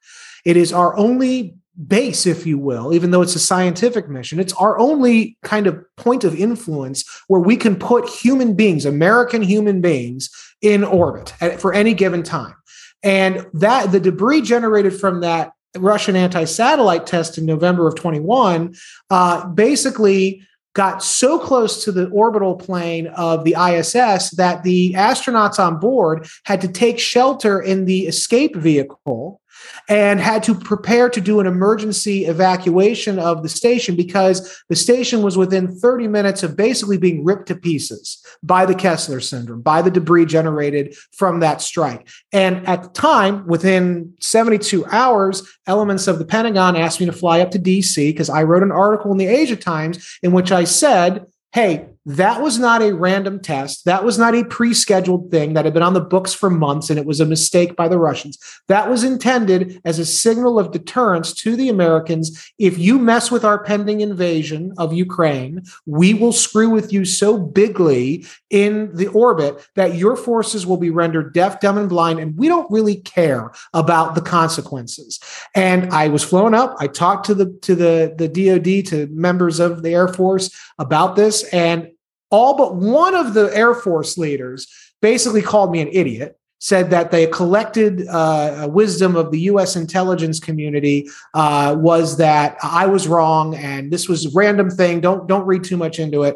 [0.46, 1.56] It is our only
[1.88, 4.40] base, if you will, even though it's a scientific mission.
[4.40, 9.42] It's our only kind of point of influence where we can put human beings, American
[9.42, 10.30] human beings,
[10.62, 12.56] in orbit at, for any given time.
[13.04, 18.76] And that the debris generated from that Russian anti satellite test in November of 21
[19.10, 20.42] uh, basically
[20.74, 26.28] got so close to the orbital plane of the ISS that the astronauts on board
[26.44, 29.42] had to take shelter in the escape vehicle
[29.90, 35.22] and had to prepare to do an emergency evacuation of the station because the station
[35.22, 39.82] was within 30 minutes of basically being ripped to pieces by the Kessler syndrome, by
[39.82, 42.08] the debris generated from that strike.
[42.32, 47.42] And at the time, within 72 hours, elements of the Pentagon asked me to fly
[47.42, 50.64] up to DC because I wrote an article in the Asia Times in which I
[50.66, 53.84] said, hey, that was not a random test.
[53.84, 56.90] That was not a pre scheduled thing that had been on the books for months
[56.90, 58.40] and it was a mistake by the Russians.
[58.70, 62.54] That was intended as a signal of deterrence to the Americans.
[62.58, 67.38] If you mess with our pending invasion of Ukraine, we will screw with you so
[67.38, 72.20] bigly in the orbit that your forces will be rendered deaf, dumb, and blind.
[72.20, 75.20] And we don't really care about the consequences.
[75.56, 76.78] And I was flown up.
[76.80, 81.18] I talked to the to the, the DoD, to members of the Air Force about
[81.18, 81.44] this.
[81.54, 81.92] And
[82.30, 84.68] all but one of the Air Force leaders
[85.02, 86.38] basically called me an idiot.
[86.60, 89.76] Said that the collected uh, wisdom of the U.S.
[89.76, 95.00] intelligence community uh, was that I was wrong and this was a random thing.
[95.00, 96.36] Don't don't read too much into it.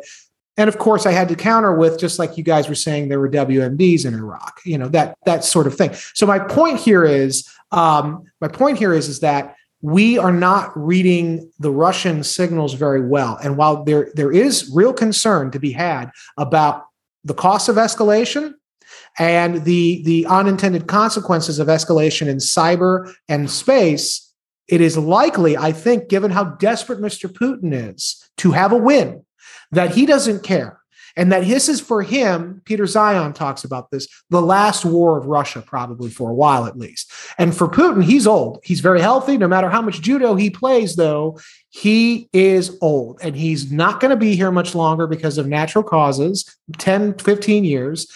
[0.58, 3.20] And of course, I had to counter with just like you guys were saying, there
[3.20, 4.62] were WMDs in Iraq.
[4.64, 5.92] You know that that sort of thing.
[6.14, 10.72] So my point here is, um, my point here is, is that we are not
[10.76, 13.38] reading the Russian signals very well.
[13.44, 16.86] And while there, there is real concern to be had about
[17.24, 18.54] the cost of escalation
[19.18, 24.32] and the, the unintended consequences of escalation in cyber and space,
[24.68, 27.32] it is likely, I think, given how desperate Mr.
[27.32, 29.26] Putin is to have a win,
[29.72, 30.81] that he doesn't care
[31.16, 35.26] and that this is for him peter zeihan talks about this the last war of
[35.26, 38.60] russia probably for a while at least And for Putin, he's old.
[38.64, 39.38] He's very healthy.
[39.38, 44.12] No matter how much judo he plays, though, he is old and he's not going
[44.12, 48.08] to be here much longer because of natural causes 10, 15 years.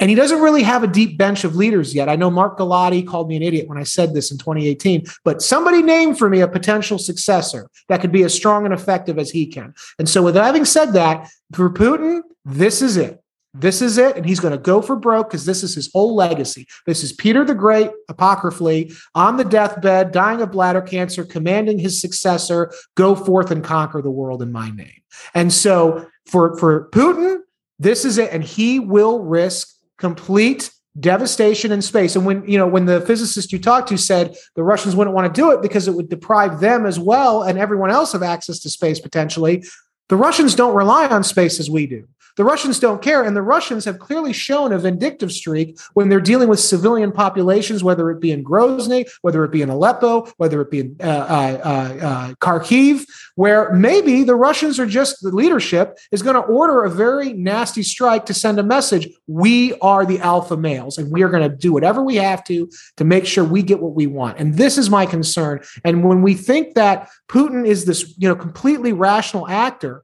[0.00, 2.08] And he doesn't really have a deep bench of leaders yet.
[2.08, 5.42] I know Mark Galeotti called me an idiot when I said this in 2018, but
[5.42, 9.30] somebody named for me a potential successor that could be as strong and effective as
[9.30, 9.74] he can.
[9.98, 13.22] And so, with having said that, for Putin, this is it.
[13.52, 14.16] This is it.
[14.16, 16.66] And he's going to go for broke because this is his whole legacy.
[16.86, 22.00] This is Peter the Great, apocryphally, on the deathbed, dying of bladder cancer, commanding his
[22.00, 25.02] successor, go forth and conquer the world in my name.
[25.34, 27.40] And so for, for Putin,
[27.78, 28.30] this is it.
[28.32, 32.16] And he will risk complete devastation in space.
[32.16, 35.32] And when, you know, when the physicist you talked to said the Russians wouldn't want
[35.32, 38.58] to do it because it would deprive them as well and everyone else of access
[38.60, 39.62] to space potentially,
[40.08, 42.08] the Russians don't rely on space as we do.
[42.36, 43.22] The Russians don't care.
[43.22, 47.82] And the Russians have clearly shown a vindictive streak when they're dealing with civilian populations,
[47.82, 51.04] whether it be in Grozny, whether it be in Aleppo, whether it be in uh,
[51.04, 56.42] uh, uh, uh Kharkiv, where maybe the Russians are just the leadership is going to
[56.42, 59.08] order a very nasty strike to send a message.
[59.26, 62.70] We are the alpha males and we are going to do whatever we have to
[62.96, 64.38] to make sure we get what we want.
[64.38, 65.60] And this is my concern.
[65.84, 70.02] And when we think that Putin is this, you know, completely rational actor,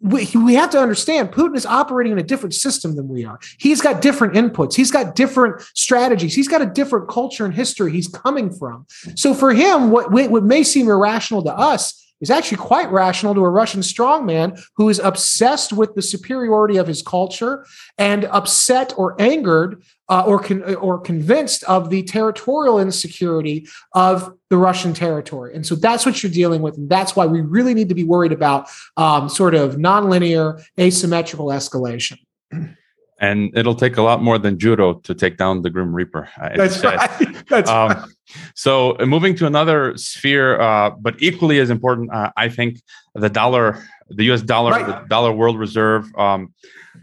[0.00, 3.38] we, we have to understand Putin is operating in a different system than we are.
[3.58, 4.74] He's got different inputs.
[4.74, 6.34] He's got different strategies.
[6.34, 8.86] He's got a different culture and history he's coming from.
[9.14, 13.44] So for him, what, what may seem irrational to us is actually quite rational to
[13.44, 17.66] a Russian strongman who is obsessed with the superiority of his culture
[17.98, 24.56] and upset or angered uh, or con- or convinced of the territorial insecurity of the
[24.56, 25.54] Russian territory.
[25.54, 28.04] And so that's what you're dealing with, and that's why we really need to be
[28.04, 32.18] worried about um, sort of nonlinear, asymmetrical escalation.
[33.18, 36.28] And it'll take a lot more than judo to take down the Grim Reaper.
[36.54, 37.44] That's right.
[37.48, 38.08] That's um, right.
[38.54, 42.82] So, moving to another sphere, uh, but equally as important, uh, I think
[43.14, 44.42] the dollar, the U.S.
[44.42, 44.86] dollar, right.
[44.86, 46.14] the dollar world reserve.
[46.16, 46.52] Um,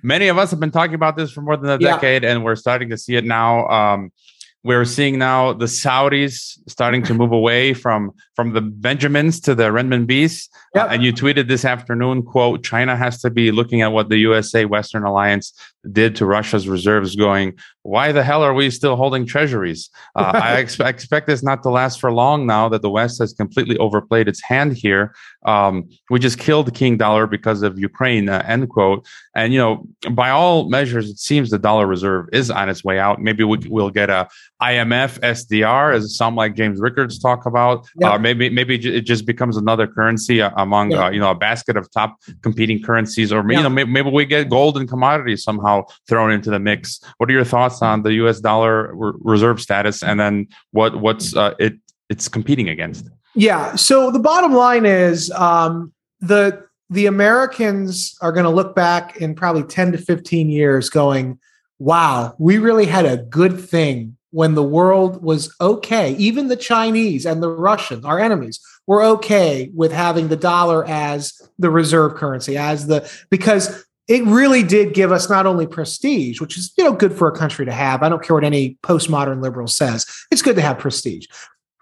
[0.04, 1.96] many of us have been talking about this for more than a yeah.
[1.96, 3.68] decade, and we're starting to see it now.
[3.68, 4.12] Um,
[4.64, 9.64] we're seeing now the Saudis starting to move away from from the Benjamins to the
[9.64, 10.50] renminbis.
[10.74, 10.86] Yep.
[10.86, 14.18] Uh, and you tweeted this afternoon, quote, China has to be looking at what the
[14.18, 15.54] USA Western Alliance
[15.92, 19.90] did to Russia's reserves, going, why the hell are we still holding treasuries?
[20.16, 23.34] Uh, I ex- expect this not to last for long now that the West has
[23.34, 25.14] completely overplayed its hand here.
[25.46, 29.06] Um, we just killed King Dollar because of Ukraine, uh, end quote.
[29.36, 32.98] And, you know, by all measures, it seems the dollar reserve is on its way
[32.98, 33.22] out.
[33.22, 34.28] Maybe we, will get a
[34.62, 37.88] IMF SDR, as some like James Rickards talk about.
[38.00, 38.12] Yep.
[38.12, 41.00] Uh, maybe maybe it just becomes another currency uh, among, yep.
[41.00, 43.34] Uh, you know, a basket of top competing currencies.
[43.34, 43.58] Or, yep.
[43.58, 47.02] you know, maybe, maybe we get gold and commodities somehow thrown into the mix.
[47.18, 48.40] What are your thoughts on the U.S.
[48.40, 51.74] dollar re- reserve status, and then what what's uh, it
[52.10, 53.10] it's competing against?
[53.36, 53.76] Yeah.
[53.76, 59.36] So the bottom line is um, the the Americans are going to look back in
[59.36, 61.40] probably ten to fifteen years, going,
[61.80, 67.24] "Wow, we really had a good thing." When the world was okay, even the Chinese
[67.26, 72.58] and the Russians, our enemies, were okay with having the dollar as the reserve currency,
[72.58, 76.94] as the because it really did give us not only prestige, which is you know
[76.94, 78.02] good for a country to have.
[78.02, 81.28] I don't care what any postmodern liberal says; it's good to have prestige.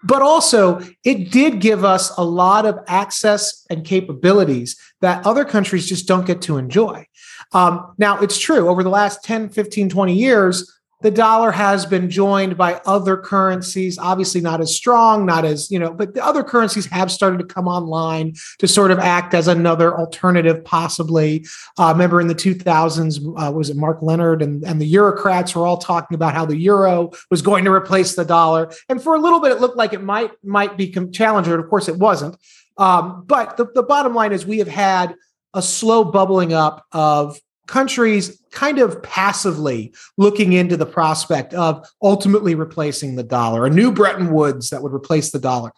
[0.04, 5.88] But also, it did give us a lot of access and capabilities that other countries
[5.88, 7.06] just don't get to enjoy.
[7.52, 12.08] Um, now, it's true, over the last 10, 15, 20 years, the dollar has been
[12.08, 16.42] joined by other currencies obviously not as strong not as you know but the other
[16.42, 21.44] currencies have started to come online to sort of act as another alternative possibly.
[21.78, 25.66] Uh, remember in the 2000s uh, was it mark leonard and, and the eurocrats were
[25.66, 28.70] all talking about how the euro was going to replace the dollar.
[28.88, 31.88] And for a little bit it looked like it might might be challenger of course
[31.88, 32.36] it wasn't.
[32.78, 35.14] Um, but the, the bottom line is we have had
[35.54, 42.54] a slow bubbling up of countries kind of passively looking into the prospect of ultimately
[42.54, 45.72] replacing the dollar, a new Bretton Woods that would replace the dollar.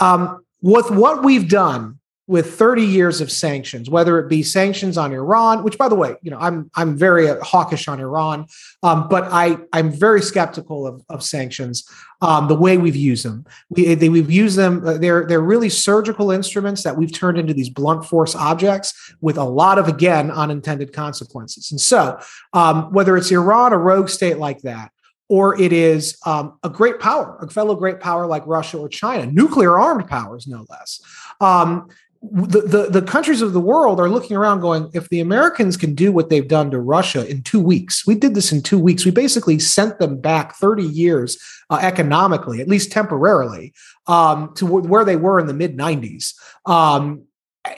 [0.00, 5.12] Um, with what we've done with 30 years of sanctions, whether it be sanctions on
[5.12, 8.46] Iran, which by the way, you know, I'm I'm very hawkish on Iran,
[8.82, 11.86] um, but I I'm very skeptical of, of sanctions.
[12.22, 14.86] Um, the way we've used them, we they, we've used them.
[14.86, 19.36] Uh, they're they're really surgical instruments that we've turned into these blunt force objects with
[19.36, 21.70] a lot of again unintended consequences.
[21.70, 22.18] And so,
[22.54, 24.90] um, whether it's Iran, a rogue state like that,
[25.28, 29.26] or it is um, a great power, a fellow great power like Russia or China,
[29.26, 31.00] nuclear armed powers, no less.
[31.40, 31.88] Um,
[32.32, 36.12] the, the, countries of the world are looking around going, if the Americans can do
[36.12, 39.04] what they've done to Russia in two weeks, we did this in two weeks.
[39.04, 41.38] We basically sent them back 30 years
[41.70, 43.72] uh, economically, at least temporarily,
[44.06, 46.34] um, to where they were in the mid 90s.
[46.66, 47.24] Um,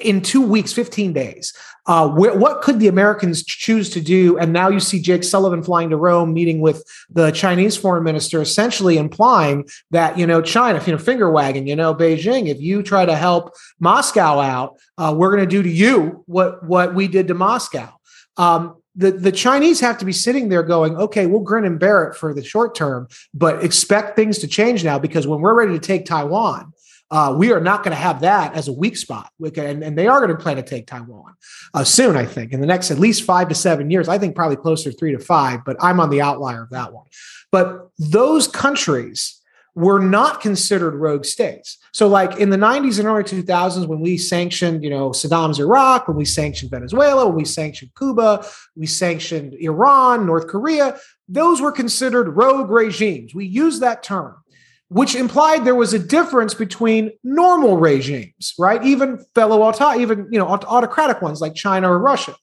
[0.00, 1.52] in two weeks, 15 days.
[1.86, 4.36] Uh, wh- what could the Americans choose to do?
[4.38, 8.40] And now you see Jake Sullivan flying to Rome, meeting with the Chinese foreign minister,
[8.40, 12.60] essentially implying that, you know, China, if you know, finger wagging, you know, Beijing, if
[12.60, 16.94] you try to help Moscow out, uh, we're going to do to you what, what
[16.94, 17.92] we did to Moscow.
[18.36, 22.04] Um, the, the Chinese have to be sitting there going, okay, we'll grin and bear
[22.04, 25.78] it for the short term, but expect things to change now because when we're ready
[25.78, 26.72] to take Taiwan,
[27.10, 29.30] uh, we are not going to have that as a weak spot.
[29.40, 31.34] And, and they are going to plan to take Taiwan
[31.74, 34.08] uh, soon, I think, in the next at least five to seven years.
[34.08, 37.06] I think probably closer three to five, but I'm on the outlier of that one.
[37.52, 39.40] But those countries
[39.76, 41.76] were not considered rogue states.
[41.92, 46.08] So, like in the 90s and early 2000s, when we sanctioned, you know, Saddam's Iraq,
[46.08, 48.44] when we sanctioned Venezuela, when we sanctioned Cuba,
[48.74, 50.98] we sanctioned Iran, North Korea,
[51.28, 53.34] those were considered rogue regimes.
[53.34, 54.36] We use that term
[54.88, 58.82] which implied there was a difference between normal regimes, right?
[58.84, 62.34] Even fellow auto, even you know autocratic ones like China or Russia.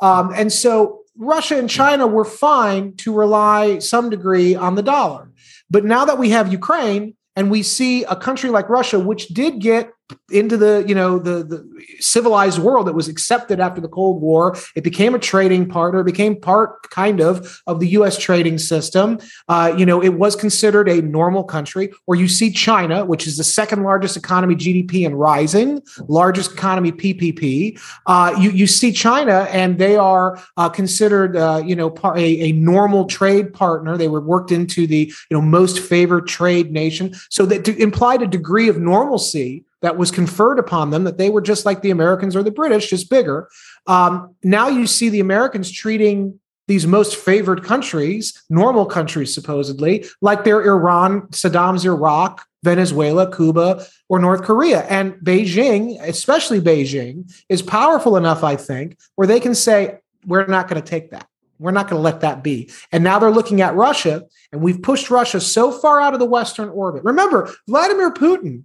[0.00, 5.32] Um, and so Russia and China were fine to rely some degree on the dollar.
[5.68, 9.60] But now that we have Ukraine and we see a country like Russia, which did
[9.60, 9.90] get
[10.30, 11.66] into the you know the the
[12.00, 14.56] civilized world that was accepted after the cold war.
[14.74, 19.18] It became a trading partner it became part kind of of the us trading system.
[19.48, 23.36] Uh, you know it was considered a normal country or you see china which is
[23.36, 29.46] the second largest economy gdp and rising largest economy ppp uh, you, you see china
[29.50, 33.96] and they are uh, considered uh, you know par- a, a normal trade partner.
[33.96, 37.14] They were worked into the you know most favored trade nation.
[37.30, 41.30] So that to implied a degree of normalcy that was conferred upon them that they
[41.30, 43.48] were just like the Americans or the British, just bigger.
[43.86, 50.44] Um, now you see the Americans treating these most favored countries, normal countries supposedly, like
[50.44, 54.82] they're Iran, Saddam's Iraq, Venezuela, Cuba, or North Korea.
[54.82, 60.68] And Beijing, especially Beijing, is powerful enough, I think, where they can say, we're not
[60.68, 61.26] going to take that.
[61.58, 62.70] We're not going to let that be.
[62.92, 66.26] And now they're looking at Russia, and we've pushed Russia so far out of the
[66.26, 67.02] Western orbit.
[67.04, 68.64] Remember, Vladimir Putin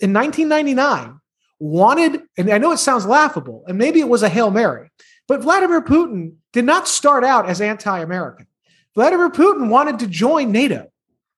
[0.00, 1.20] in 1999
[1.58, 4.90] wanted, and I know it sounds laughable, and maybe it was a Hail Mary,
[5.28, 8.46] but Vladimir Putin did not start out as anti American.
[8.94, 10.90] Vladimir Putin wanted to join NATO.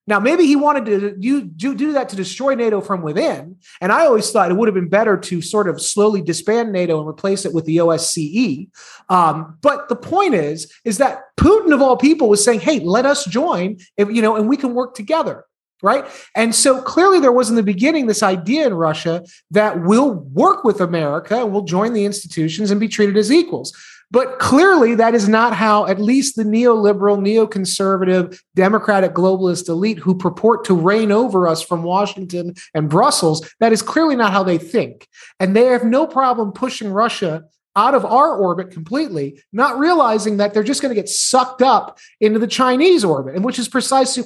[0.09, 3.57] Now, maybe he wanted to do, do, do that to destroy NATO from within.
[3.81, 7.01] And I always thought it would have been better to sort of slowly disband NATO
[7.01, 8.69] and replace it with the OSCE.
[9.09, 13.05] Um, but the point is, is that Putin of all people was saying, hey, let
[13.05, 15.45] us join, if, you know, and we can work together
[15.83, 16.05] right?
[16.35, 20.65] And so clearly there was in the beginning this idea in Russia that we'll work
[20.65, 23.77] with America and we'll join the institutions and be treated as equals.
[24.11, 30.17] But clearly, that is not how at least the neoliberal, neoconservative, democratic globalist elite who
[30.17, 34.59] purport to reign over us from Washington and Brussels, that is clearly not how they
[34.59, 35.09] think.
[35.41, 40.55] And they have no problem pushing Russia out of our orbit completely, not realizing that
[40.55, 44.25] they're just going to get sucked up into the Chinese orbit, and which is precisely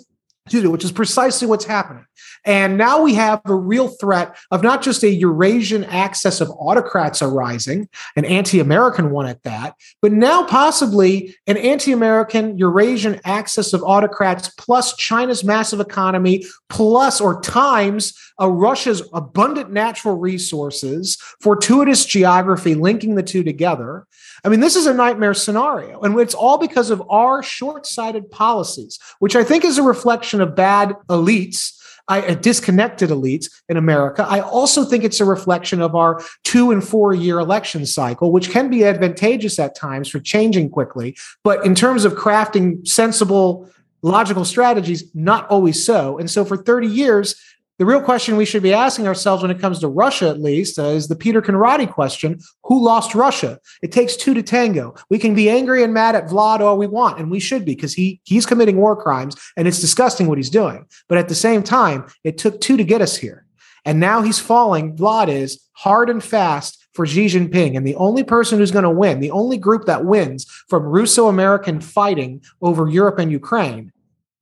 [0.52, 2.04] which is precisely what's happening.
[2.44, 7.22] And now we have a real threat of not just a Eurasian axis of autocrats
[7.22, 13.72] arising, an anti American one at that, but now possibly an anti American Eurasian axis
[13.72, 22.06] of autocrats plus China's massive economy, plus or times a Russia's abundant natural resources, fortuitous
[22.06, 24.06] geography linking the two together.
[24.44, 26.00] I mean, this is a nightmare scenario.
[26.00, 30.40] And it's all because of our short sighted policies, which I think is a reflection
[30.40, 31.76] of bad elites
[32.10, 34.26] I, uh, disconnected elites in America.
[34.28, 38.50] I also think it's a reflection of our two and four year election cycle, which
[38.50, 41.16] can be advantageous at times for changing quickly.
[41.44, 43.70] But in terms of crafting sensible,
[44.02, 46.18] logical strategies, not always so.
[46.18, 47.36] And so for 30 years,
[47.80, 50.78] the real question we should be asking ourselves when it comes to Russia, at least,
[50.78, 53.58] uh, is the Peter Conradi question who lost Russia?
[53.80, 54.94] It takes two to tango.
[55.08, 57.74] We can be angry and mad at Vlad all we want, and we should be
[57.74, 60.84] because he, he's committing war crimes and it's disgusting what he's doing.
[61.08, 63.46] But at the same time, it took two to get us here.
[63.86, 67.78] And now he's falling, Vlad is hard and fast for Xi Jinping.
[67.78, 71.28] And the only person who's going to win, the only group that wins from Russo
[71.28, 73.90] American fighting over Europe and Ukraine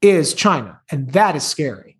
[0.03, 0.81] is China.
[0.91, 1.98] And that is scary.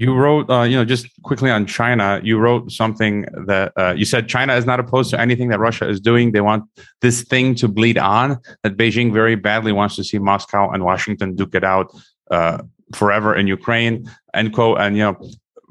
[0.00, 4.06] You wrote, uh, you know, just quickly on China, you wrote something that uh, you
[4.06, 6.32] said China is not opposed to anything that Russia is doing.
[6.32, 6.64] They want
[7.02, 11.36] this thing to bleed on, that Beijing very badly wants to see Moscow and Washington
[11.36, 11.94] duke it out
[12.30, 12.62] uh,
[12.94, 14.78] forever in Ukraine, end quote.
[14.80, 15.20] And, you know,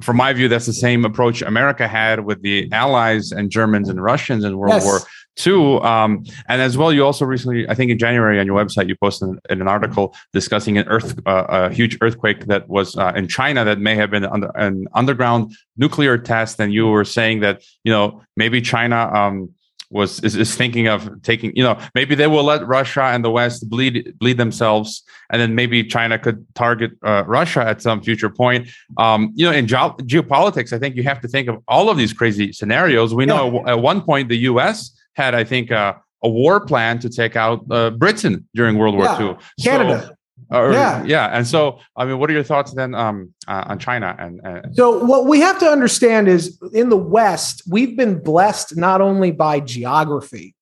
[0.03, 3.99] from my view, that's the same approach America had with the Allies and Germans and
[4.01, 4.85] Russians in World yes.
[4.85, 4.99] War
[5.45, 5.79] II.
[5.81, 8.95] Um, and as well, you also recently, I think in January on your website, you
[8.95, 13.27] posted an, an article discussing an earth, uh, a huge earthquake that was uh, in
[13.27, 16.59] China that may have been under, an underground nuclear test.
[16.59, 19.11] And you were saying that you know maybe China.
[19.13, 19.53] Um,
[19.91, 23.31] was is, is thinking of taking you know maybe they will let russia and the
[23.31, 28.29] west bleed bleed themselves and then maybe china could target uh, russia at some future
[28.29, 31.89] point um, you know in ge- geopolitics i think you have to think of all
[31.89, 33.71] of these crazy scenarios we know yeah.
[33.71, 35.93] at one point the us had i think uh,
[36.23, 39.21] a war plan to take out uh, britain during world war yeah.
[39.29, 40.15] ii canada so,
[40.51, 43.77] or, yeah, yeah, and so I mean, what are your thoughts then um, uh, on
[43.77, 44.15] China?
[44.17, 44.41] And
[44.75, 49.31] so, what we have to understand is, in the West, we've been blessed not only
[49.31, 50.55] by geography,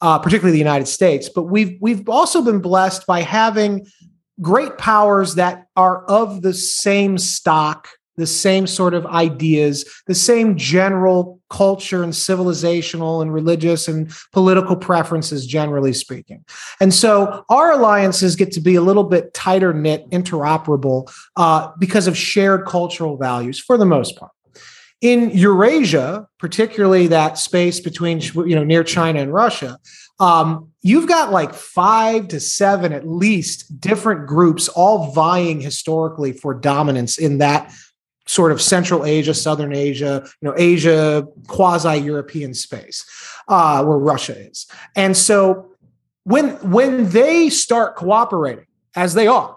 [0.00, 3.86] uh, particularly the United States, but we've we've also been blessed by having
[4.40, 10.56] great powers that are of the same stock the same sort of ideas, the same
[10.56, 16.44] general culture and civilizational and religious and political preferences, generally speaking.
[16.80, 22.06] And so our alliances get to be a little bit tighter knit, interoperable uh, because
[22.06, 24.32] of shared cultural values for the most part.
[25.02, 29.78] In Eurasia, particularly that space between you know near China and Russia,
[30.18, 36.54] um, you've got like five to seven at least different groups all vying historically for
[36.54, 37.72] dominance in that
[38.26, 43.04] sort of Central Asia, Southern Asia, you know, Asia, quasi European space,
[43.48, 44.66] uh, where Russia is.
[44.94, 45.70] And so
[46.24, 49.56] when when they start cooperating, as they are,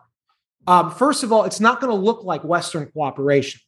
[0.67, 3.61] um, first of all, it's not going to look like Western cooperation.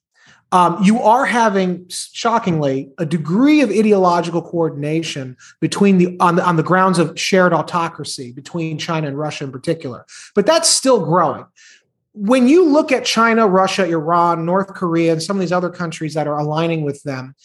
[0.54, 6.58] Um, you are having, shockingly, a degree of ideological coordination between the on, the on
[6.58, 10.06] the grounds of shared autocracy between China and Russia in particular.
[10.36, 11.46] But that's still growing
[12.14, 16.14] when you look at China, Russia, Iran, North Korea, and some of these other countries
[16.14, 17.36] that are aligning with them,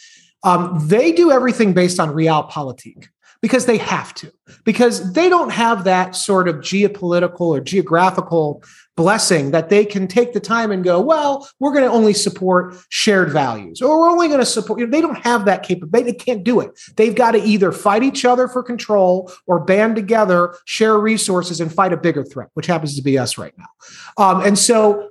[0.43, 3.09] um, they do everything based on realpolitik
[3.43, 4.33] because they have to,
[4.65, 8.63] because they don't have that sort of geopolitical or geographical
[8.97, 12.75] blessing that they can take the time and go, well, we're going to only support
[12.89, 14.81] shared values, or we're only going to support.
[14.81, 16.11] You know, they don't have that capability.
[16.11, 16.71] They can't do it.
[16.97, 21.73] They've got to either fight each other for control or band together, share resources, and
[21.73, 23.69] fight a bigger threat, which happens to be us right now.
[24.17, 25.11] Um, and so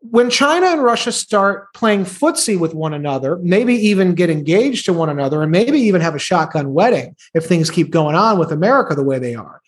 [0.00, 4.92] when China and Russia start playing footsie with one another, maybe even get engaged to
[4.92, 8.52] one another, and maybe even have a shotgun wedding if things keep going on with
[8.52, 9.60] America the way they are,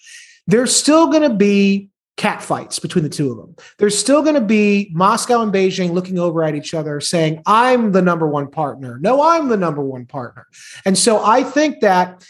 [0.47, 1.89] there's still going to be
[2.21, 3.57] cat fights between the two of them.
[3.79, 7.93] There's still going to be Moscow and Beijing looking over at each other saying, I'm
[7.93, 8.99] the number one partner.
[9.01, 10.47] No, I'm the number one partner.
[10.85, 12.23] And so I think that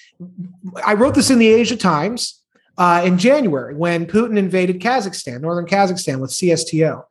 [0.86, 2.40] I wrote this in the Asia Times
[2.78, 7.02] uh, in January when Putin invaded Kazakhstan, northern Kazakhstan with CSTO.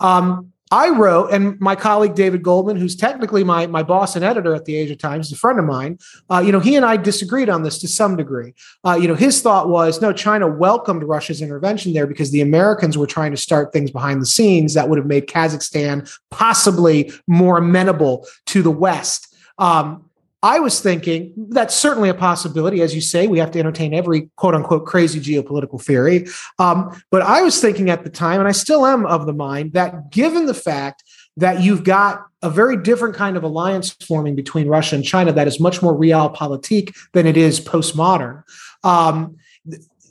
[0.00, 4.54] Um, I wrote, and my colleague David Goldman, who's technically my, my boss and editor
[4.54, 5.98] at the Asia Times, is a friend of mine.
[6.30, 8.54] Uh, you know, he and I disagreed on this to some degree.
[8.82, 12.96] Uh, you know, his thought was no, China welcomed Russia's intervention there because the Americans
[12.96, 17.58] were trying to start things behind the scenes that would have made Kazakhstan possibly more
[17.58, 19.36] amenable to the West.
[19.58, 20.08] Um,
[20.42, 22.82] I was thinking that's certainly a possibility.
[22.82, 26.26] As you say, we have to entertain every quote unquote crazy geopolitical theory.
[26.58, 29.72] Um, but I was thinking at the time, and I still am of the mind,
[29.74, 31.04] that given the fact
[31.36, 35.46] that you've got a very different kind of alliance forming between Russia and China that
[35.46, 38.42] is much more realpolitik than it is postmodern.
[38.82, 39.36] Um,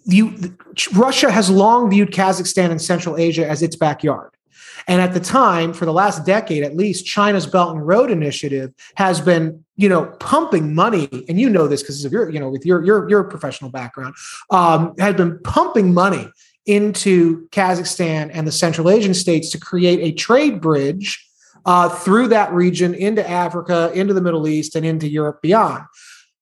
[0.06, 0.34] you,
[0.96, 4.32] Russia has long viewed Kazakhstan and Central Asia as its backyard.
[4.88, 8.74] And at the time, for the last decade at least, China's Belt and Road Initiative
[8.96, 12.52] has been, you know, pumping money, and you know this because of your, you know,
[12.52, 14.14] with your your your professional background,
[14.52, 16.30] um, had been pumping money
[16.68, 21.28] into Kazakhstan and the Central Asian states to create a trade bridge
[21.66, 25.84] uh, through that region into Africa, into the Middle East, and into Europe beyond.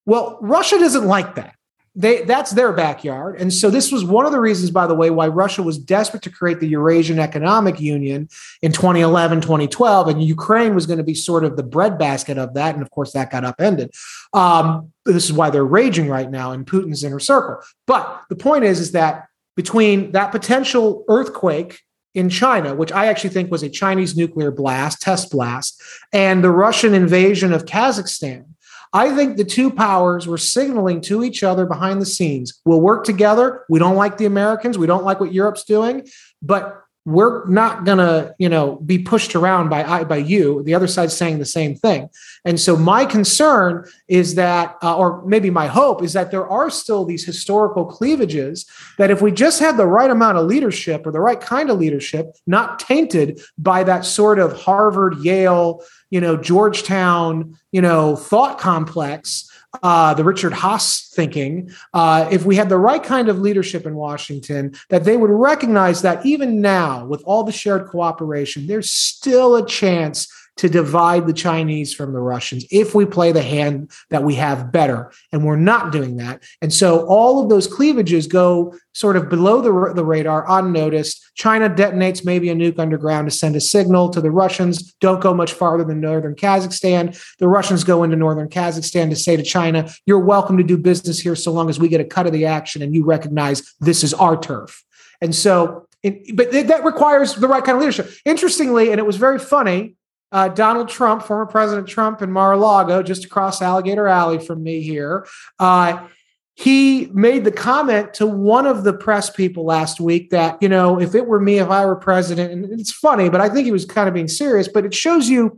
[0.05, 1.55] Well, Russia doesn't like that
[1.99, 3.39] they that's their backyard.
[3.41, 6.23] And so this was one of the reasons by the way why russia was desperate
[6.23, 8.29] to create the eurasian economic union
[8.61, 12.73] in 2011 2012 and ukraine was going to be sort of the breadbasket of that
[12.73, 13.91] and of course that got upended.
[14.33, 17.61] Um, this is why they're raging right now in putin's inner circle.
[17.85, 19.27] But the point is is that
[19.57, 21.81] between that potential earthquake
[22.15, 25.81] in China, which I actually think was a Chinese nuclear blast, test blast,
[26.13, 28.45] and the Russian invasion of Kazakhstan,
[28.91, 32.59] I think the two powers were signaling to each other behind the scenes.
[32.65, 33.65] We'll work together.
[33.69, 34.77] We don't like the Americans.
[34.77, 36.07] We don't like what Europe's doing,
[36.41, 40.87] but we're not going to you know be pushed around by by you the other
[40.87, 42.09] side's saying the same thing
[42.45, 46.69] and so my concern is that uh, or maybe my hope is that there are
[46.69, 48.65] still these historical cleavages
[48.97, 51.79] that if we just had the right amount of leadership or the right kind of
[51.79, 58.59] leadership not tainted by that sort of harvard yale you know georgetown you know thought
[58.59, 59.49] complex
[59.83, 63.95] uh, the Richard Haass thinking, uh, if we had the right kind of leadership in
[63.95, 69.55] Washington, that they would recognize that even now, with all the shared cooperation, there's still
[69.55, 70.27] a chance
[70.59, 74.73] to divide the Chinese from the Russians if we play the hand that we have
[74.73, 75.09] better.
[75.31, 76.43] And we're not doing that.
[76.61, 81.23] And so all of those cleavages go sort of below the, the radar, unnoticed.
[81.35, 85.33] China detonates maybe a nuke underground to send a signal to the Russians don't go
[85.33, 87.17] much farther than northern Kazakhstan.
[87.37, 91.19] The Russians go into northern Kazakhstan to say to China, you're welcome to do business
[91.19, 94.03] here so long as we get a cut of the action and you recognize this
[94.03, 94.83] is our turf.
[95.21, 98.11] And so, it, but that requires the right kind of leadership.
[98.25, 99.95] Interestingly, and it was very funny,
[100.31, 105.27] uh, Donald Trump, former President Trump in Mar-a-Lago, just across Alligator Alley from me here,
[105.59, 106.07] uh,
[106.55, 110.99] he made the comment to one of the press people last week that, you know,
[110.99, 113.71] if it were me, if I were president, and it's funny, but I think he
[113.71, 115.57] was kind of being serious, but it shows you,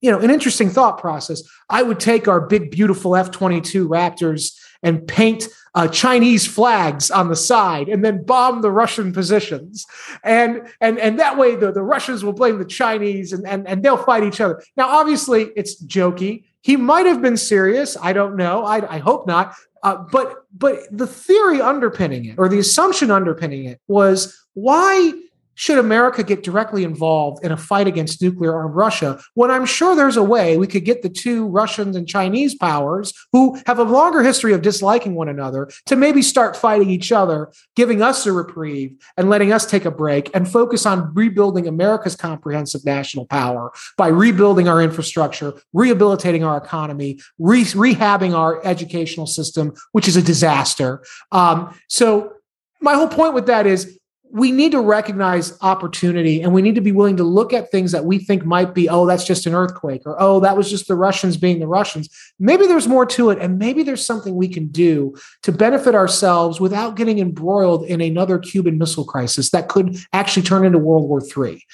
[0.00, 1.40] you know, an interesting thought process.
[1.70, 7.28] I would take our big, beautiful F 22 Raptors and paint uh, Chinese flags on
[7.28, 9.86] the side and then bomb the Russian positions.
[10.22, 13.82] And and and that way the, the Russians will blame the Chinese and, and, and
[13.82, 14.62] they'll fight each other.
[14.76, 16.44] Now, obviously, it's jokey.
[16.60, 17.96] He might have been serious.
[18.00, 18.64] I don't know.
[18.64, 19.54] I, I hope not.
[19.82, 25.12] Uh, but but the theory underpinning it or the assumption underpinning it was why
[25.54, 29.94] should America get directly involved in a fight against nuclear armed Russia when I'm sure
[29.94, 33.84] there's a way we could get the two Russians and Chinese powers who have a
[33.84, 38.32] longer history of disliking one another to maybe start fighting each other, giving us a
[38.32, 43.72] reprieve and letting us take a break and focus on rebuilding America's comprehensive national power
[43.96, 50.22] by rebuilding our infrastructure, rehabilitating our economy, re- rehabbing our educational system, which is a
[50.22, 51.02] disaster.
[51.32, 52.32] Um, so,
[52.80, 53.98] my whole point with that is
[54.34, 57.92] we need to recognize opportunity and we need to be willing to look at things
[57.92, 60.88] that we think might be, oh, that's just an earthquake, or oh, that was just
[60.88, 62.08] the Russians being the Russians.
[62.40, 65.14] Maybe there's more to it, and maybe there's something we can do
[65.44, 70.66] to benefit ourselves without getting embroiled in another Cuban Missile Crisis that could actually turn
[70.66, 71.64] into World War III.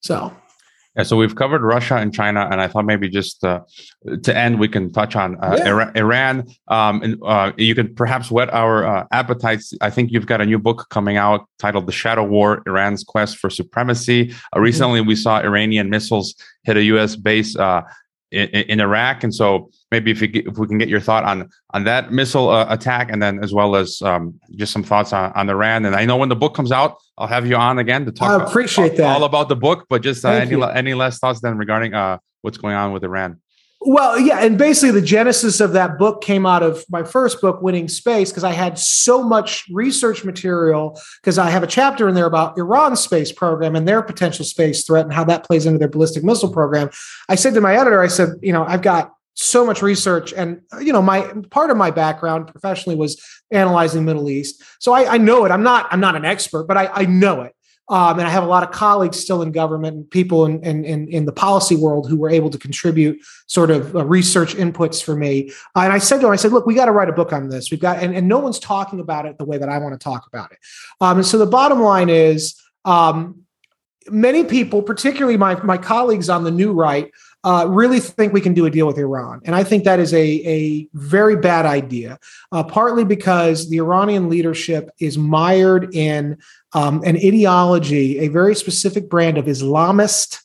[0.00, 0.36] So
[0.96, 3.60] yeah, so we've covered Russia and China, and I thought maybe just uh,
[4.24, 5.90] to end, we can touch on uh, yeah.
[5.94, 6.46] Iran.
[6.68, 9.72] Um, and uh, you can perhaps whet our uh, appetites.
[9.80, 13.38] I think you've got a new book coming out titled "The Shadow War: Iran's Quest
[13.38, 14.60] for Supremacy." Uh, mm-hmm.
[14.60, 16.34] recently, we saw Iranian missiles
[16.64, 17.16] hit a U.S.
[17.16, 17.82] base uh,
[18.32, 21.50] in, in, Iraq, and so maybe if, get, if we can get your thought on
[21.74, 25.32] on that missile uh, attack, and then as well as um, just some thoughts on,
[25.32, 25.84] on Iran.
[25.84, 28.40] And I know when the book comes out, I'll have you on again to talk.
[28.40, 31.40] I appreciate all, that all about the book, but just uh, any any less thoughts
[31.40, 33.41] then regarding uh, what's going on with Iran.
[33.84, 37.62] Well, yeah, and basically the genesis of that book came out of my first book,
[37.62, 41.00] Winning Space, because I had so much research material.
[41.20, 44.84] Because I have a chapter in there about Iran's space program and their potential space
[44.84, 46.90] threat and how that plays into their ballistic missile program.
[47.28, 50.60] I said to my editor, I said, you know, I've got so much research and
[50.80, 53.18] you know my part of my background professionally was
[53.50, 56.76] analyzing middle east so i, I know it i'm not i'm not an expert but
[56.76, 57.54] i, I know it
[57.88, 60.84] um, and i have a lot of colleagues still in government and people in, in,
[60.84, 65.02] in, in the policy world who were able to contribute sort of uh, research inputs
[65.02, 65.50] for me.
[65.76, 67.32] Uh, and i said to them i said look we got to write a book
[67.32, 67.70] on this.
[67.70, 70.02] We've got and, and no one's talking about it the way that i want to
[70.02, 70.58] talk about it.
[71.00, 73.41] Um, and so the bottom line is um,
[74.10, 77.10] many people particularly my, my colleagues on the new right
[77.44, 79.40] uh, really think we can do a deal with Iran.
[79.44, 82.18] And I think that is a, a very bad idea,
[82.52, 86.38] uh, partly because the Iranian leadership is mired in
[86.72, 90.42] um, an ideology, a very specific brand of Islamist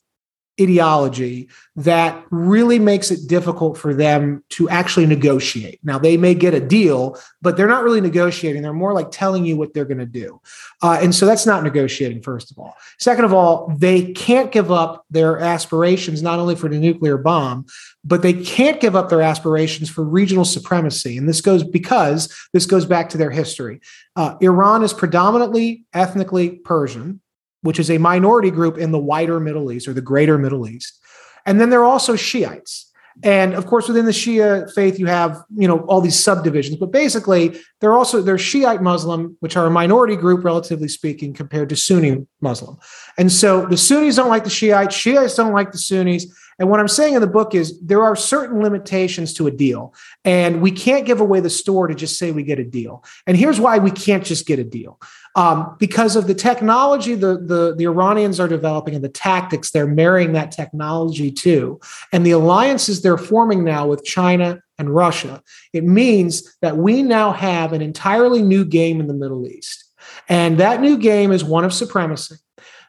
[0.60, 5.80] ideology that really makes it difficult for them to actually negotiate.
[5.84, 8.64] Now, they may get a deal, but they're not really negotiating.
[8.64, 10.42] They're more like telling you what they're going to do.
[10.82, 12.76] Uh, and so that's not negotiating, first of all.
[12.98, 17.66] Second of all, they can't give up their aspirations, not only for the nuclear bomb,
[18.04, 21.18] but they can't give up their aspirations for regional supremacy.
[21.18, 23.82] And this goes because this goes back to their history.
[24.16, 27.22] Uh, Iran is predominantly ethnically Persian
[27.68, 30.98] which is a minority group in the wider Middle East or the greater Middle East.
[31.46, 32.86] And then there are also Shiites.
[33.24, 36.92] And of course, within the Shia faith, you have you know all these subdivisions, but
[36.92, 41.76] basically they're also they're Shiite Muslim, which are a minority group, relatively speaking, compared to
[41.76, 42.78] Sunni Muslim.
[43.18, 46.26] And so the Sunnis don't like the Shiites, Shiites don't like the Sunnis.
[46.60, 49.94] And what I'm saying in the book is there are certain limitations to a deal,
[50.24, 53.04] and we can't give away the store to just say we get a deal.
[53.28, 55.00] And here's why we can't just get a deal.
[55.38, 59.86] Um, because of the technology the, the, the Iranians are developing and the tactics they're
[59.86, 61.80] marrying that technology to,
[62.12, 65.44] and the alliances they're forming now with China and Russia.
[65.74, 69.86] It means that we now have an entirely new game in the Middle East.
[70.28, 72.36] And that new game is one of supremacy.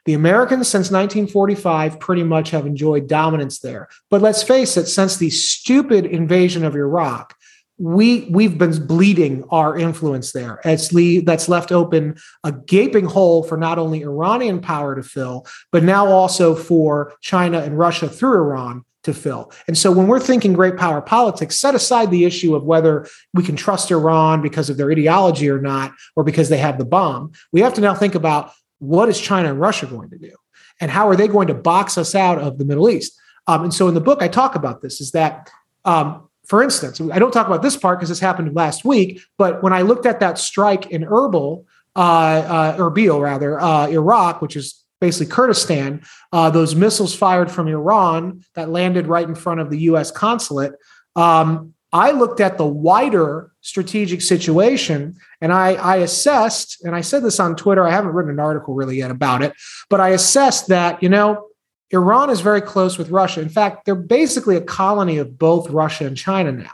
[0.07, 3.89] The Americans since 1945 pretty much have enjoyed dominance there.
[4.09, 7.35] But let's face it, since the stupid invasion of Iraq,
[7.79, 10.61] we we've been bleeding our influence there.
[10.65, 15.47] It's le- that's left open a gaping hole for not only Iranian power to fill,
[15.71, 19.53] but now also for China and Russia through Iran to fill.
[19.69, 23.45] And so when we're thinking great power politics, set aside the issue of whether we
[23.45, 27.31] can trust Iran because of their ideology or not, or because they have the bomb.
[27.53, 30.33] We have to now think about what is China and Russia going to do,
[30.81, 33.19] and how are they going to box us out of the Middle East.
[33.47, 35.49] Um, and so in the book, I talk about this: is that
[35.85, 39.63] um, for instance, I don't talk about this part because this happened last week, but
[39.63, 44.57] when I looked at that strike in Erbil, uh, uh, Erbil rather, uh, Iraq, which
[44.57, 49.69] is basically Kurdistan, uh, those missiles fired from Iran that landed right in front of
[49.69, 50.11] the U.S.
[50.11, 50.73] consulate.
[51.15, 57.23] Um, I looked at the wider strategic situation and I, I, assessed, and I said
[57.23, 57.87] this on Twitter.
[57.87, 59.53] I haven't written an article really yet about it,
[59.91, 61.48] but I assessed that, you know,
[61.91, 63.41] Iran is very close with Russia.
[63.41, 66.71] In fact, they're basically a colony of both Russia and China now.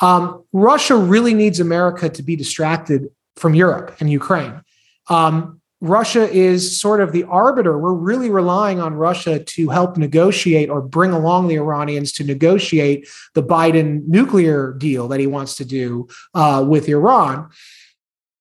[0.00, 4.62] Um, Russia really needs America to be distracted from Europe and Ukraine.
[5.08, 7.78] Um, Russia is sort of the arbiter.
[7.78, 13.08] We're really relying on Russia to help negotiate or bring along the Iranians to negotiate
[13.34, 17.48] the Biden nuclear deal that he wants to do uh, with Iran.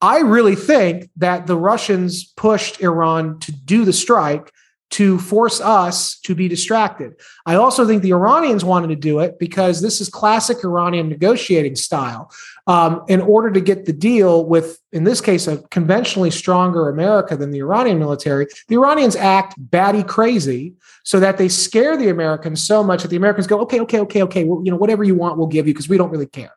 [0.02, 4.52] I really think that the Russians pushed Iran to do the strike
[4.92, 7.14] to force us to be distracted.
[7.46, 11.76] I also think the Iranians wanted to do it because this is classic Iranian negotiating
[11.76, 12.32] style.
[12.66, 17.36] Um, in order to get the deal with, in this case, a conventionally stronger America
[17.36, 20.74] than the Iranian military, the Iranians act batty crazy
[21.04, 24.24] so that they scare the Americans so much that the Americans go, okay, okay, okay,
[24.24, 26.54] okay, well, you know, whatever you want, we'll give you because we don't really care.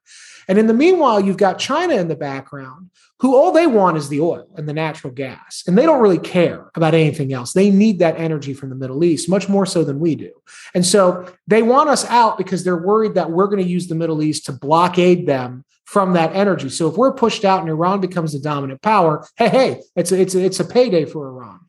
[0.49, 2.91] And in the meanwhile, you've got China in the background
[3.21, 5.63] who all they want is the oil and the natural gas.
[5.69, 7.53] And they don't really care about anything else.
[7.53, 10.33] They need that energy from the Middle East much more so than we do.
[10.75, 13.95] And so they want us out because they're worried that we're going to use the
[13.95, 16.69] Middle East to blockade them from that energy.
[16.69, 20.21] So if we're pushed out and Iran becomes the dominant power, hey, hey, it's a,
[20.21, 21.61] it's a, it's a payday for Iran,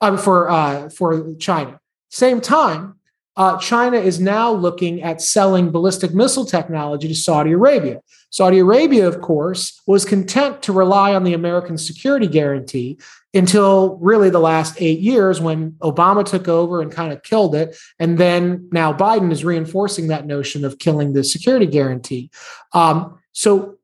[0.00, 1.78] um, for uh, for China.
[2.08, 2.94] Same time,
[3.36, 8.00] uh, China is now looking at selling ballistic missile technology to Saudi Arabia.
[8.30, 12.98] Saudi Arabia, of course, was content to rely on the American security guarantee
[13.34, 17.76] until really the last eight years when Obama took over and kind of killed it.
[17.98, 22.30] And then now Biden is reinforcing that notion of killing the security guarantee.
[22.72, 23.76] Um, so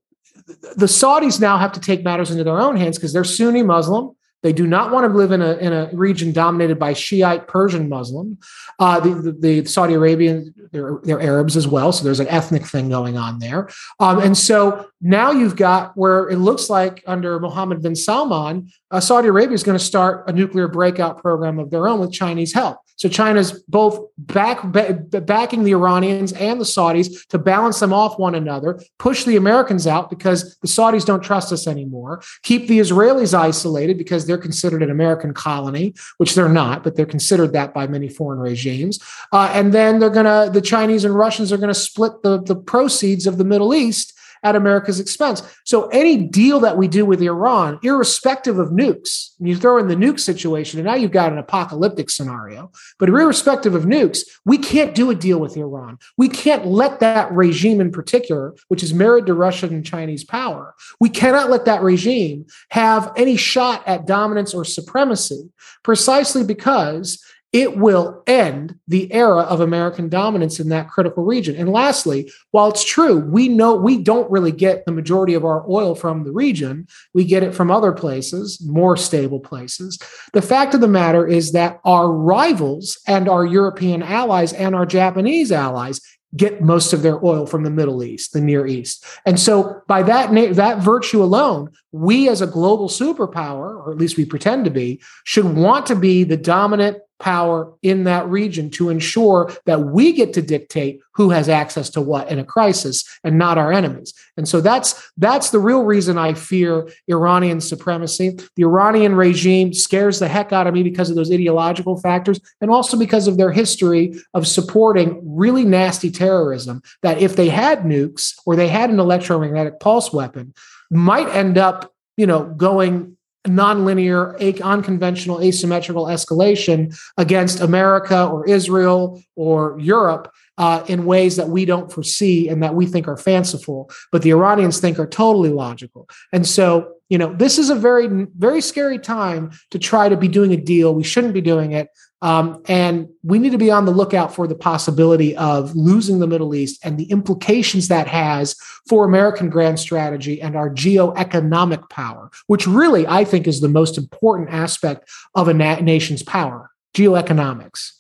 [0.77, 4.15] the Saudis now have to take matters into their own hands because they're Sunni Muslim.
[4.43, 7.89] They do not want to live in a, in a region dominated by Shiite Persian
[7.89, 8.39] Muslim.
[8.79, 11.91] Uh, the, the, the, Saudi Arabian, they're, they're, Arabs as well.
[11.91, 13.69] So there's an ethnic thing going on there.
[13.99, 19.01] Um, and so now you've got where it looks like under Mohammed bin Salman, uh,
[19.01, 22.53] Saudi Arabia is going to start a nuclear breakout program of their own with Chinese
[22.53, 22.79] help.
[22.99, 28.35] So China's both back, backing the Iranians and the Saudis to balance them off one
[28.35, 33.35] another, push the Americans out because the Saudis don't trust us anymore, keep the Israelis
[33.35, 37.87] isolated because they're considered an American colony, which they're not, but they're considered that by
[37.87, 38.99] many foreign regimes.
[39.33, 42.43] Uh, and then they're going to, the Chinese and Russians are going to split the,
[42.43, 45.43] the proceeds of the Middle East at America's expense.
[45.65, 49.97] So any deal that we do with Iran, irrespective of nukes, you throw in the
[49.97, 52.71] nuke situation, and now you've got an apocalyptic scenario.
[52.99, 55.99] But irrespective of nukes, we can't do a deal with Iran.
[56.17, 60.75] We can't let that regime in particular, which is married to Russian and Chinese power,
[61.01, 65.51] we cannot let that regime have any shot at dominance or supremacy
[65.83, 67.23] precisely because
[67.53, 71.57] it will end the era of American dominance in that critical region.
[71.57, 75.65] And lastly, while it's true, we know we don't really get the majority of our
[75.69, 79.99] oil from the region, we get it from other places, more stable places.
[80.35, 84.87] The fact of the matter is that our rivals and our European allies and our
[84.87, 86.01] Japanese allies
[86.37, 89.05] get most of their oil from the Middle East, the Near East.
[89.25, 94.17] And so by that that virtue alone, we as a global superpower, or at least
[94.17, 98.91] we pretend to be, should want to be the dominant power in that region to
[98.91, 103.37] ensure that we get to dictate who has access to what in a crisis and
[103.37, 104.15] not our enemies.
[104.37, 108.39] And so that's that's the real reason I fear Iranian supremacy.
[108.55, 112.71] The Iranian regime scares the heck out of me because of those ideological factors and
[112.71, 118.35] also because of their history of supporting really nasty terrorism that if they had nukes
[118.47, 120.55] or they had an electromagnetic pulse weapon
[120.91, 123.17] might end up, you know, going
[123.47, 131.65] nonlinear, unconventional, asymmetrical escalation against America or Israel or Europe uh, in ways that we
[131.65, 136.09] don't foresee and that we think are fanciful, but the Iranians think are totally logical.
[136.33, 140.29] And so, you know, this is a very, very scary time to try to be
[140.29, 140.95] doing a deal.
[140.95, 141.89] We shouldn't be doing it.
[142.21, 146.27] Um, and we need to be on the lookout for the possibility of losing the
[146.27, 148.57] Middle East and the implications that has
[148.89, 153.97] for American grand strategy and our geoeconomic power, which really I think is the most
[153.97, 157.93] important aspect of a na- nation's power geoeconomics.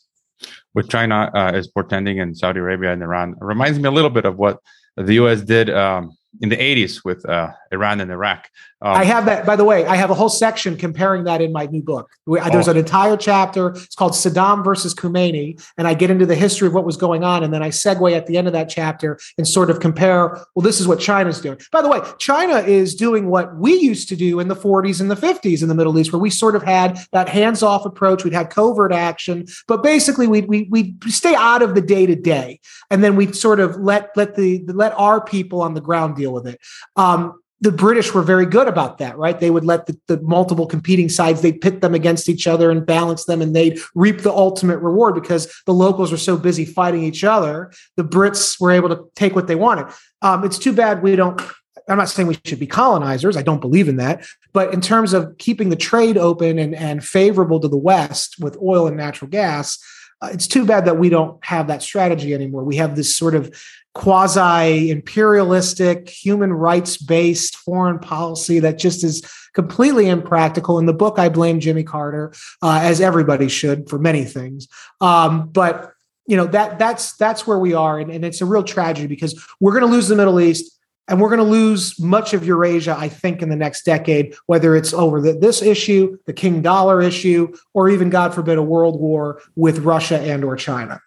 [0.75, 4.11] With China uh, is portending in Saudi Arabia and Iran it reminds me a little
[4.11, 4.59] bit of what
[4.97, 5.43] the U.S.
[5.43, 8.49] did um, in the 80s with uh, Iran and Iraq.
[8.81, 11.53] Um, I have that, by the way, I have a whole section comparing that in
[11.53, 12.11] my new book.
[12.27, 13.71] There's an entire chapter.
[13.71, 15.61] It's called Saddam versus Khomeini.
[15.77, 17.43] And I get into the history of what was going on.
[17.43, 20.63] And then I segue at the end of that chapter and sort of compare, well,
[20.63, 21.59] this is what China's doing.
[21.73, 25.11] By the way, China is doing what we used to do in the 40s and
[25.11, 28.23] the 50s in the Middle East, where we sort of had that hands off approach.
[28.23, 32.15] We'd have covert action, but basically we we we stay out of the day to
[32.15, 32.61] day.
[32.91, 36.33] And then we sort of let, let the, let our people on the ground deal
[36.33, 36.61] with it.
[36.97, 39.39] Um, the British were very good about that, right?
[39.39, 42.87] They would let the, the, multiple competing sides, they'd pit them against each other and
[42.87, 47.03] balance them, and they'd reap the ultimate reward because the locals were so busy fighting
[47.03, 47.73] each other.
[47.97, 49.93] The Brits were able to take what they wanted.
[50.23, 51.41] Um, it's too bad we don't.
[51.89, 53.37] I'm not saying we should be colonizers.
[53.37, 54.25] I don't believe in that.
[54.53, 58.59] But in terms of keeping the trade open and, and favorable to the West with
[58.63, 59.79] oil and natural gas,
[60.21, 62.65] uh, it's too bad that we don't have that strategy anymore.
[62.65, 63.55] We have this sort of
[63.95, 70.79] quasi imperialistic, human rights based foreign policy that just is completely impractical.
[70.79, 74.69] In the book, I blame Jimmy Carter, uh, as everybody should for many things.
[75.01, 75.93] Um, but
[76.27, 79.43] you know that that's that's where we are, and, and it's a real tragedy because
[79.61, 80.78] we're going to lose the Middle East.
[81.09, 84.77] And we're going to lose much of Eurasia, I think, in the next decade, whether
[84.77, 89.01] it's over the, this issue, the King Dollar issue, or even, God forbid, a world
[89.01, 91.01] war with Russia and or China.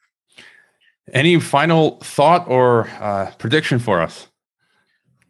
[1.13, 4.27] Any final thought or uh, prediction for us?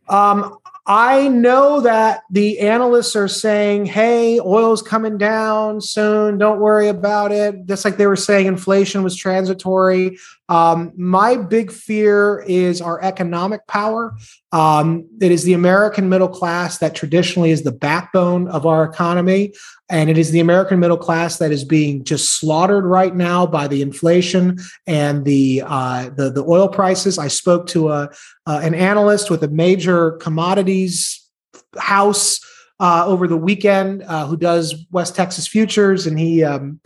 [0.08, 0.58] Um,
[0.88, 6.38] I know that the analysts are saying, hey, oil's coming down soon.
[6.38, 7.66] Don't worry about it.
[7.66, 10.18] Just like they were saying inflation was transitory.
[10.52, 14.14] Um, my big fear is our economic power.
[14.52, 19.54] Um, it is the American middle class that traditionally is the backbone of our economy.
[19.90, 23.70] And it is the American middle class that is being just slaughtered right now by
[23.70, 27.18] the inflation and the uh, the, the oil prices.
[27.18, 28.10] I spoke to a
[28.46, 31.30] uh, an analyst with a major commodities
[31.78, 32.42] house
[32.82, 36.82] uh, over the weekend uh, who does West Texas futures, and he um,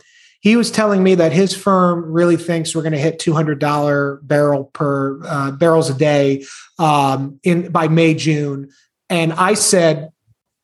[0.46, 3.58] he was telling me that his firm really thinks we're going to hit two hundred
[3.58, 6.44] dollar barrel per uh, barrels a day
[6.78, 8.70] um, in by May June,
[9.10, 10.10] and I said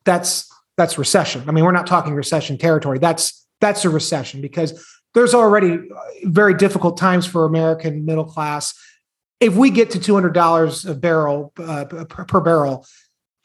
[0.05, 1.43] that's that's recession.
[1.49, 2.97] I mean, we're not talking recession territory.
[2.97, 4.71] That's that's a recession because
[5.15, 5.79] there's already
[6.23, 8.73] very difficult times for American middle class
[9.41, 12.85] if we get to two hundred dollars a barrel uh, per, per, barrel,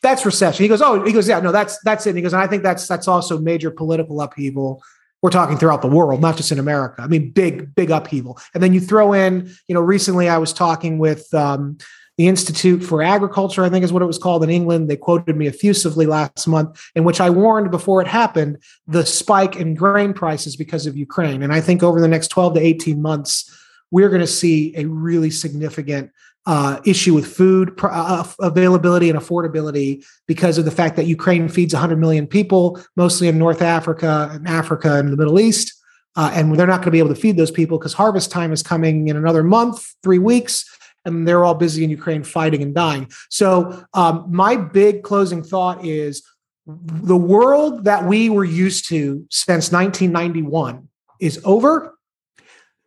[0.03, 0.62] that's recession.
[0.62, 2.11] He goes, oh, he goes, yeah, no, that's that's it.
[2.11, 4.84] And he goes, and I think that's that's also major political upheaval.
[5.22, 7.02] We're talking throughout the world, not just in America.
[7.02, 8.38] I mean, big big upheaval.
[8.54, 11.78] And then you throw in, you know, recently I was talking with um,
[12.18, 14.90] the Institute for Agriculture, I think is what it was called in England.
[14.90, 18.58] They quoted me effusively last month, in which I warned before it happened
[18.88, 21.42] the spike in grain prices because of Ukraine.
[21.42, 23.56] And I think over the next 12 to 18 months,
[23.92, 26.10] we're going to see a really significant
[26.49, 31.46] uh, issue with food pr- uh, availability and affordability because of the fact that Ukraine
[31.46, 35.74] feeds 100 million people, mostly in North Africa and Africa and the Middle East.
[36.16, 38.51] Uh, and they're not going to be able to feed those people because harvest time
[38.51, 40.64] is coming in another month, three weeks,
[41.05, 43.11] and they're all busy in Ukraine fighting and dying.
[43.28, 46.26] So, um, my big closing thought is
[46.66, 50.88] the world that we were used to since 1991
[51.20, 51.94] is over.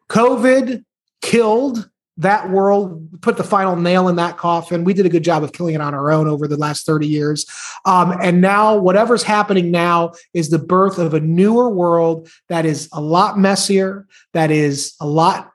[0.09, 0.83] COVID
[1.21, 4.83] killed that world, put the final nail in that coffin.
[4.83, 7.07] We did a good job of killing it on our own over the last 30
[7.07, 7.45] years.
[7.85, 12.89] Um, and now, whatever's happening now is the birth of a newer world that is
[12.91, 15.51] a lot messier, that is a lot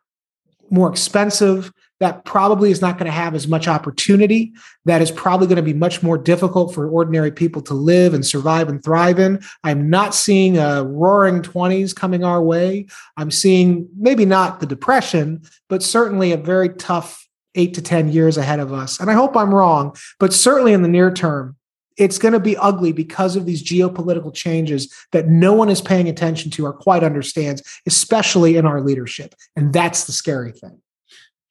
[0.70, 4.53] more expensive, that probably is not going to have as much opportunity.
[4.84, 8.24] That is probably going to be much more difficult for ordinary people to live and
[8.24, 9.40] survive and thrive in.
[9.64, 12.86] I'm not seeing a roaring 20s coming our way.
[13.16, 18.36] I'm seeing maybe not the depression, but certainly a very tough eight to 10 years
[18.36, 19.01] ahead of us.
[19.01, 21.57] And I hope I'm wrong, but certainly in the near term,
[21.97, 26.09] it's going to be ugly because of these geopolitical changes that no one is paying
[26.11, 29.34] attention to or quite understands, especially in our leadership.
[29.57, 30.78] And that's the scary thing.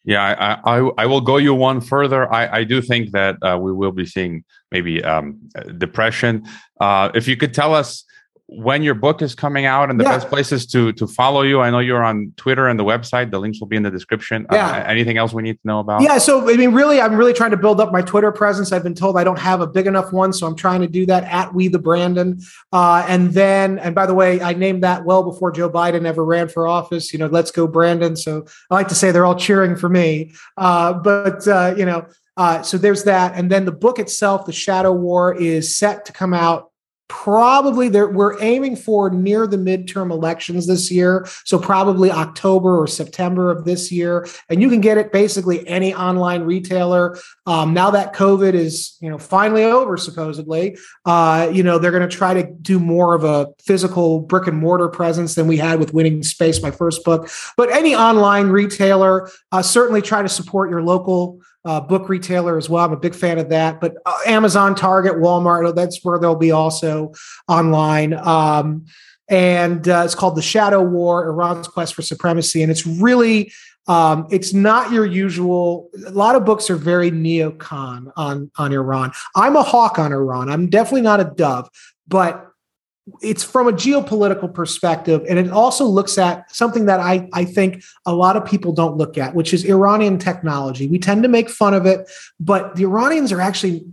[0.06, 0.22] Yeah,
[0.66, 2.32] I, I, I will go you one further.
[2.32, 5.40] I, I do think that uh, we will be seeing maybe um,
[5.78, 6.46] depression.
[6.80, 8.06] Uh, if you could tell us
[8.48, 10.12] when your book is coming out and the Yeah.
[10.12, 11.62] best places to to follow you.
[11.62, 13.32] I know you're on Twitter and the website.
[13.32, 14.46] The links will be in the description.
[14.52, 14.86] Uh, Yeah.
[14.88, 16.02] anything else we need to know about?
[16.02, 18.72] Yeah, so I mean, really, I'm really trying to build up my Twitter presence.
[18.72, 21.08] I've been told I don't have a big enough one, so I'm trying to do
[21.08, 22.40] that at We the Brandon.
[22.72, 26.24] Uh, and then, and by the way, I named that well before Joe Biden ever
[26.24, 27.14] ran for office.
[27.14, 28.16] You know, let's go Brandon.
[28.16, 30.34] So I like to say they're all cheering for me.
[30.56, 32.06] Uh, but uh, you know,
[32.38, 36.12] uh, so there's that, and then the book itself, The Shadow War, is set to
[36.14, 36.70] come out.
[37.26, 41.28] Probably there, we're aiming for near the midterm elections this year.
[41.44, 44.28] So probably October or September of this year.
[44.48, 47.18] And you can get it basically any online retailer.
[47.48, 52.08] Um, now that COVID is, you know, finally over, supposedly, uh, you know, they're going
[52.08, 55.80] to try to do more of a physical brick and mortar presence than we had
[55.80, 57.28] with Winning Space, my first book.
[57.58, 62.70] But any online retailer, uh, certainly try to support your local uh, book retailer as
[62.70, 62.86] well.
[62.86, 63.82] I'm a big fan of that.
[63.82, 67.12] But uh, Amazon, Target, Walmart, that's where they'll be also
[67.48, 68.14] online.
[68.14, 68.86] Um,
[69.30, 72.62] and uh, it's called The Shadow War Iran's Quest for Supremacy.
[72.62, 73.52] And it's really,
[73.88, 75.90] um, it's not your usual.
[76.06, 79.12] A lot of books are very neocon on, on Iran.
[79.36, 80.50] I'm a hawk on Iran.
[80.50, 81.70] I'm definitely not a dove,
[82.08, 82.52] but
[83.22, 87.84] it's from a geopolitical perspective and it also looks at something that I, I think
[88.06, 91.50] a lot of people don't look at which is iranian technology we tend to make
[91.50, 92.10] fun of it
[92.40, 93.86] but the iranians are actually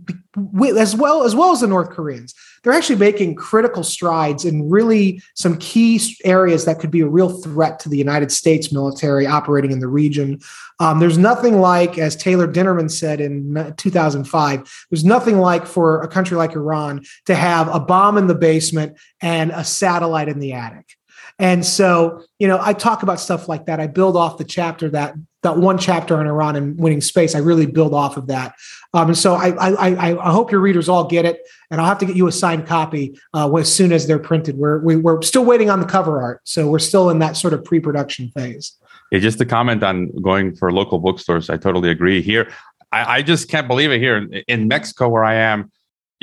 [0.77, 5.21] as well as well as the north koreans they're actually making critical strides in really
[5.35, 9.71] some key areas that could be a real threat to the united states military operating
[9.71, 10.39] in the region
[10.79, 16.07] um, there's nothing like as taylor dinerman said in 2005 there's nothing like for a
[16.07, 20.53] country like iran to have a bomb in the basement and a satellite in the
[20.53, 20.95] attic.
[21.39, 23.79] And so, you know, I talk about stuff like that.
[23.79, 27.35] I build off the chapter that that one chapter on Iran and winning space.
[27.35, 28.55] I really build off of that.
[28.93, 31.39] Um, and so I, I, I, I hope your readers all get it,
[31.71, 34.55] and I'll have to get you a signed copy uh, as soon as they're printed.
[34.57, 37.53] We're we, we're still waiting on the cover art, so we're still in that sort
[37.53, 38.77] of pre-production phase.
[39.11, 42.21] Yeah, just to comment on going for local bookstores, I totally agree.
[42.21, 42.51] Here,
[42.91, 43.99] I, I just can't believe it.
[43.99, 45.71] Here in Mexico, where I am,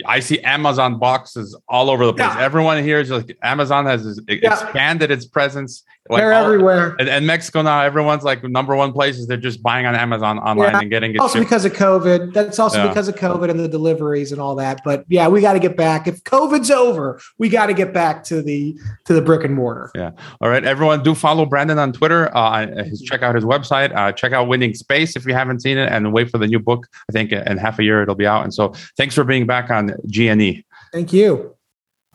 [0.07, 2.35] I see Amazon boxes all over the place.
[2.35, 2.41] Yeah.
[2.43, 4.53] Everyone here is like Amazon has Yeah.
[4.53, 5.83] expanded its presence.
[6.11, 6.97] Like They're all- everywhere.
[6.99, 9.27] And, and Mexico now, everyone's like number one places.
[9.29, 10.81] They're just buying on Amazon online Yeah.
[10.81, 11.21] and getting it.
[11.21, 11.49] Also shipped.
[11.49, 12.33] because of COVID.
[12.35, 12.89] That's also Yeah.
[12.89, 14.81] because of COVID and the deliveries and all that.
[14.85, 16.09] But yeah, we got to get back.
[16.09, 19.91] If COVID's over, we got to get back to the to the brick and mortar.
[19.95, 20.11] Yeah.
[20.41, 22.29] All right, everyone, do follow Brandon on Twitter.
[22.37, 23.95] Uh, his, check out his website.
[23.97, 26.59] Uh, check out Winning Space if you haven't seen it, and wait for the new
[26.59, 26.87] book.
[27.09, 28.43] I think in half a year it'll be out.
[28.43, 30.65] And so, thanks for being back on GNE.
[30.93, 31.55] Thank you.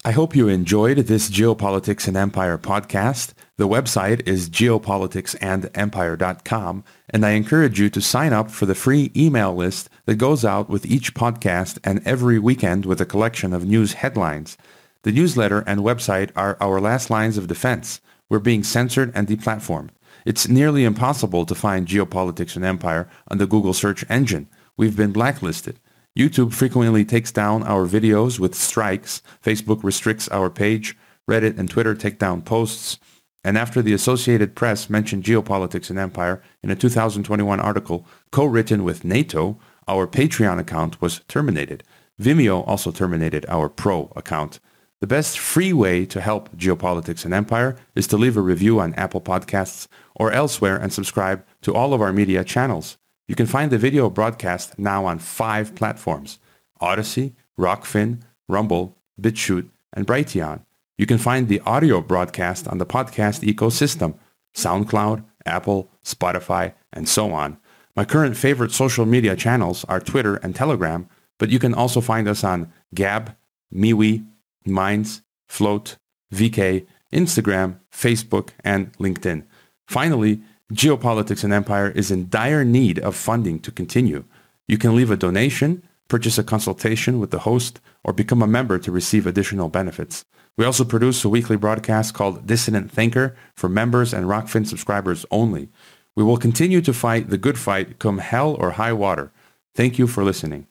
[0.03, 3.33] I hope you enjoyed this Geopolitics and Empire podcast.
[3.57, 9.55] The website is geopoliticsandempire.com, and I encourage you to sign up for the free email
[9.55, 13.93] list that goes out with each podcast and every weekend with a collection of news
[13.93, 14.57] headlines.
[15.03, 18.01] The newsletter and website are our last lines of defense.
[18.27, 19.91] We're being censored and deplatformed.
[20.25, 24.49] It's nearly impossible to find Geopolitics and Empire on the Google search engine.
[24.75, 25.79] We've been blacklisted.
[26.17, 29.21] YouTube frequently takes down our videos with strikes.
[29.41, 30.97] Facebook restricts our page.
[31.29, 32.99] Reddit and Twitter take down posts.
[33.45, 39.05] And after the Associated Press mentioned geopolitics and empire in a 2021 article co-written with
[39.05, 41.83] NATO, our Patreon account was terminated.
[42.19, 44.59] Vimeo also terminated our Pro account.
[44.99, 48.95] The best free way to help geopolitics and empire is to leave a review on
[48.95, 52.97] Apple Podcasts or elsewhere and subscribe to all of our media channels.
[53.27, 56.39] You can find the video broadcast now on five platforms
[56.81, 60.61] Odysee, Rokfin, Rumble, BitChute, and Brighteon.
[60.97, 64.17] You can find the audio broadcast on the podcast ecosystem
[64.55, 67.57] SoundCloud, Apple, Spotify, and so on.
[67.95, 72.27] My current favorite social media channels are Twitter and Telegram, but you can also find
[72.27, 73.35] us on Gab,
[73.73, 74.25] MeWe,
[74.65, 75.97] Minds, Flote,
[76.33, 79.45] VK, Instagram, Facebook, and LinkedIn.
[79.87, 80.41] Finally,
[80.73, 84.23] Geopolitics and Empire is in dire need of funding to continue.
[84.67, 88.79] You can leave a donation, purchase a consultation with the host, or become a member
[88.79, 90.25] to receive additional benefits.
[90.57, 95.69] We also produce a weekly broadcast called Dissident Thinker for members and Rokfin subscribers only.
[96.15, 99.31] We will continue to fight the good fight come hell or high water.
[99.73, 100.67] Thank you for listening.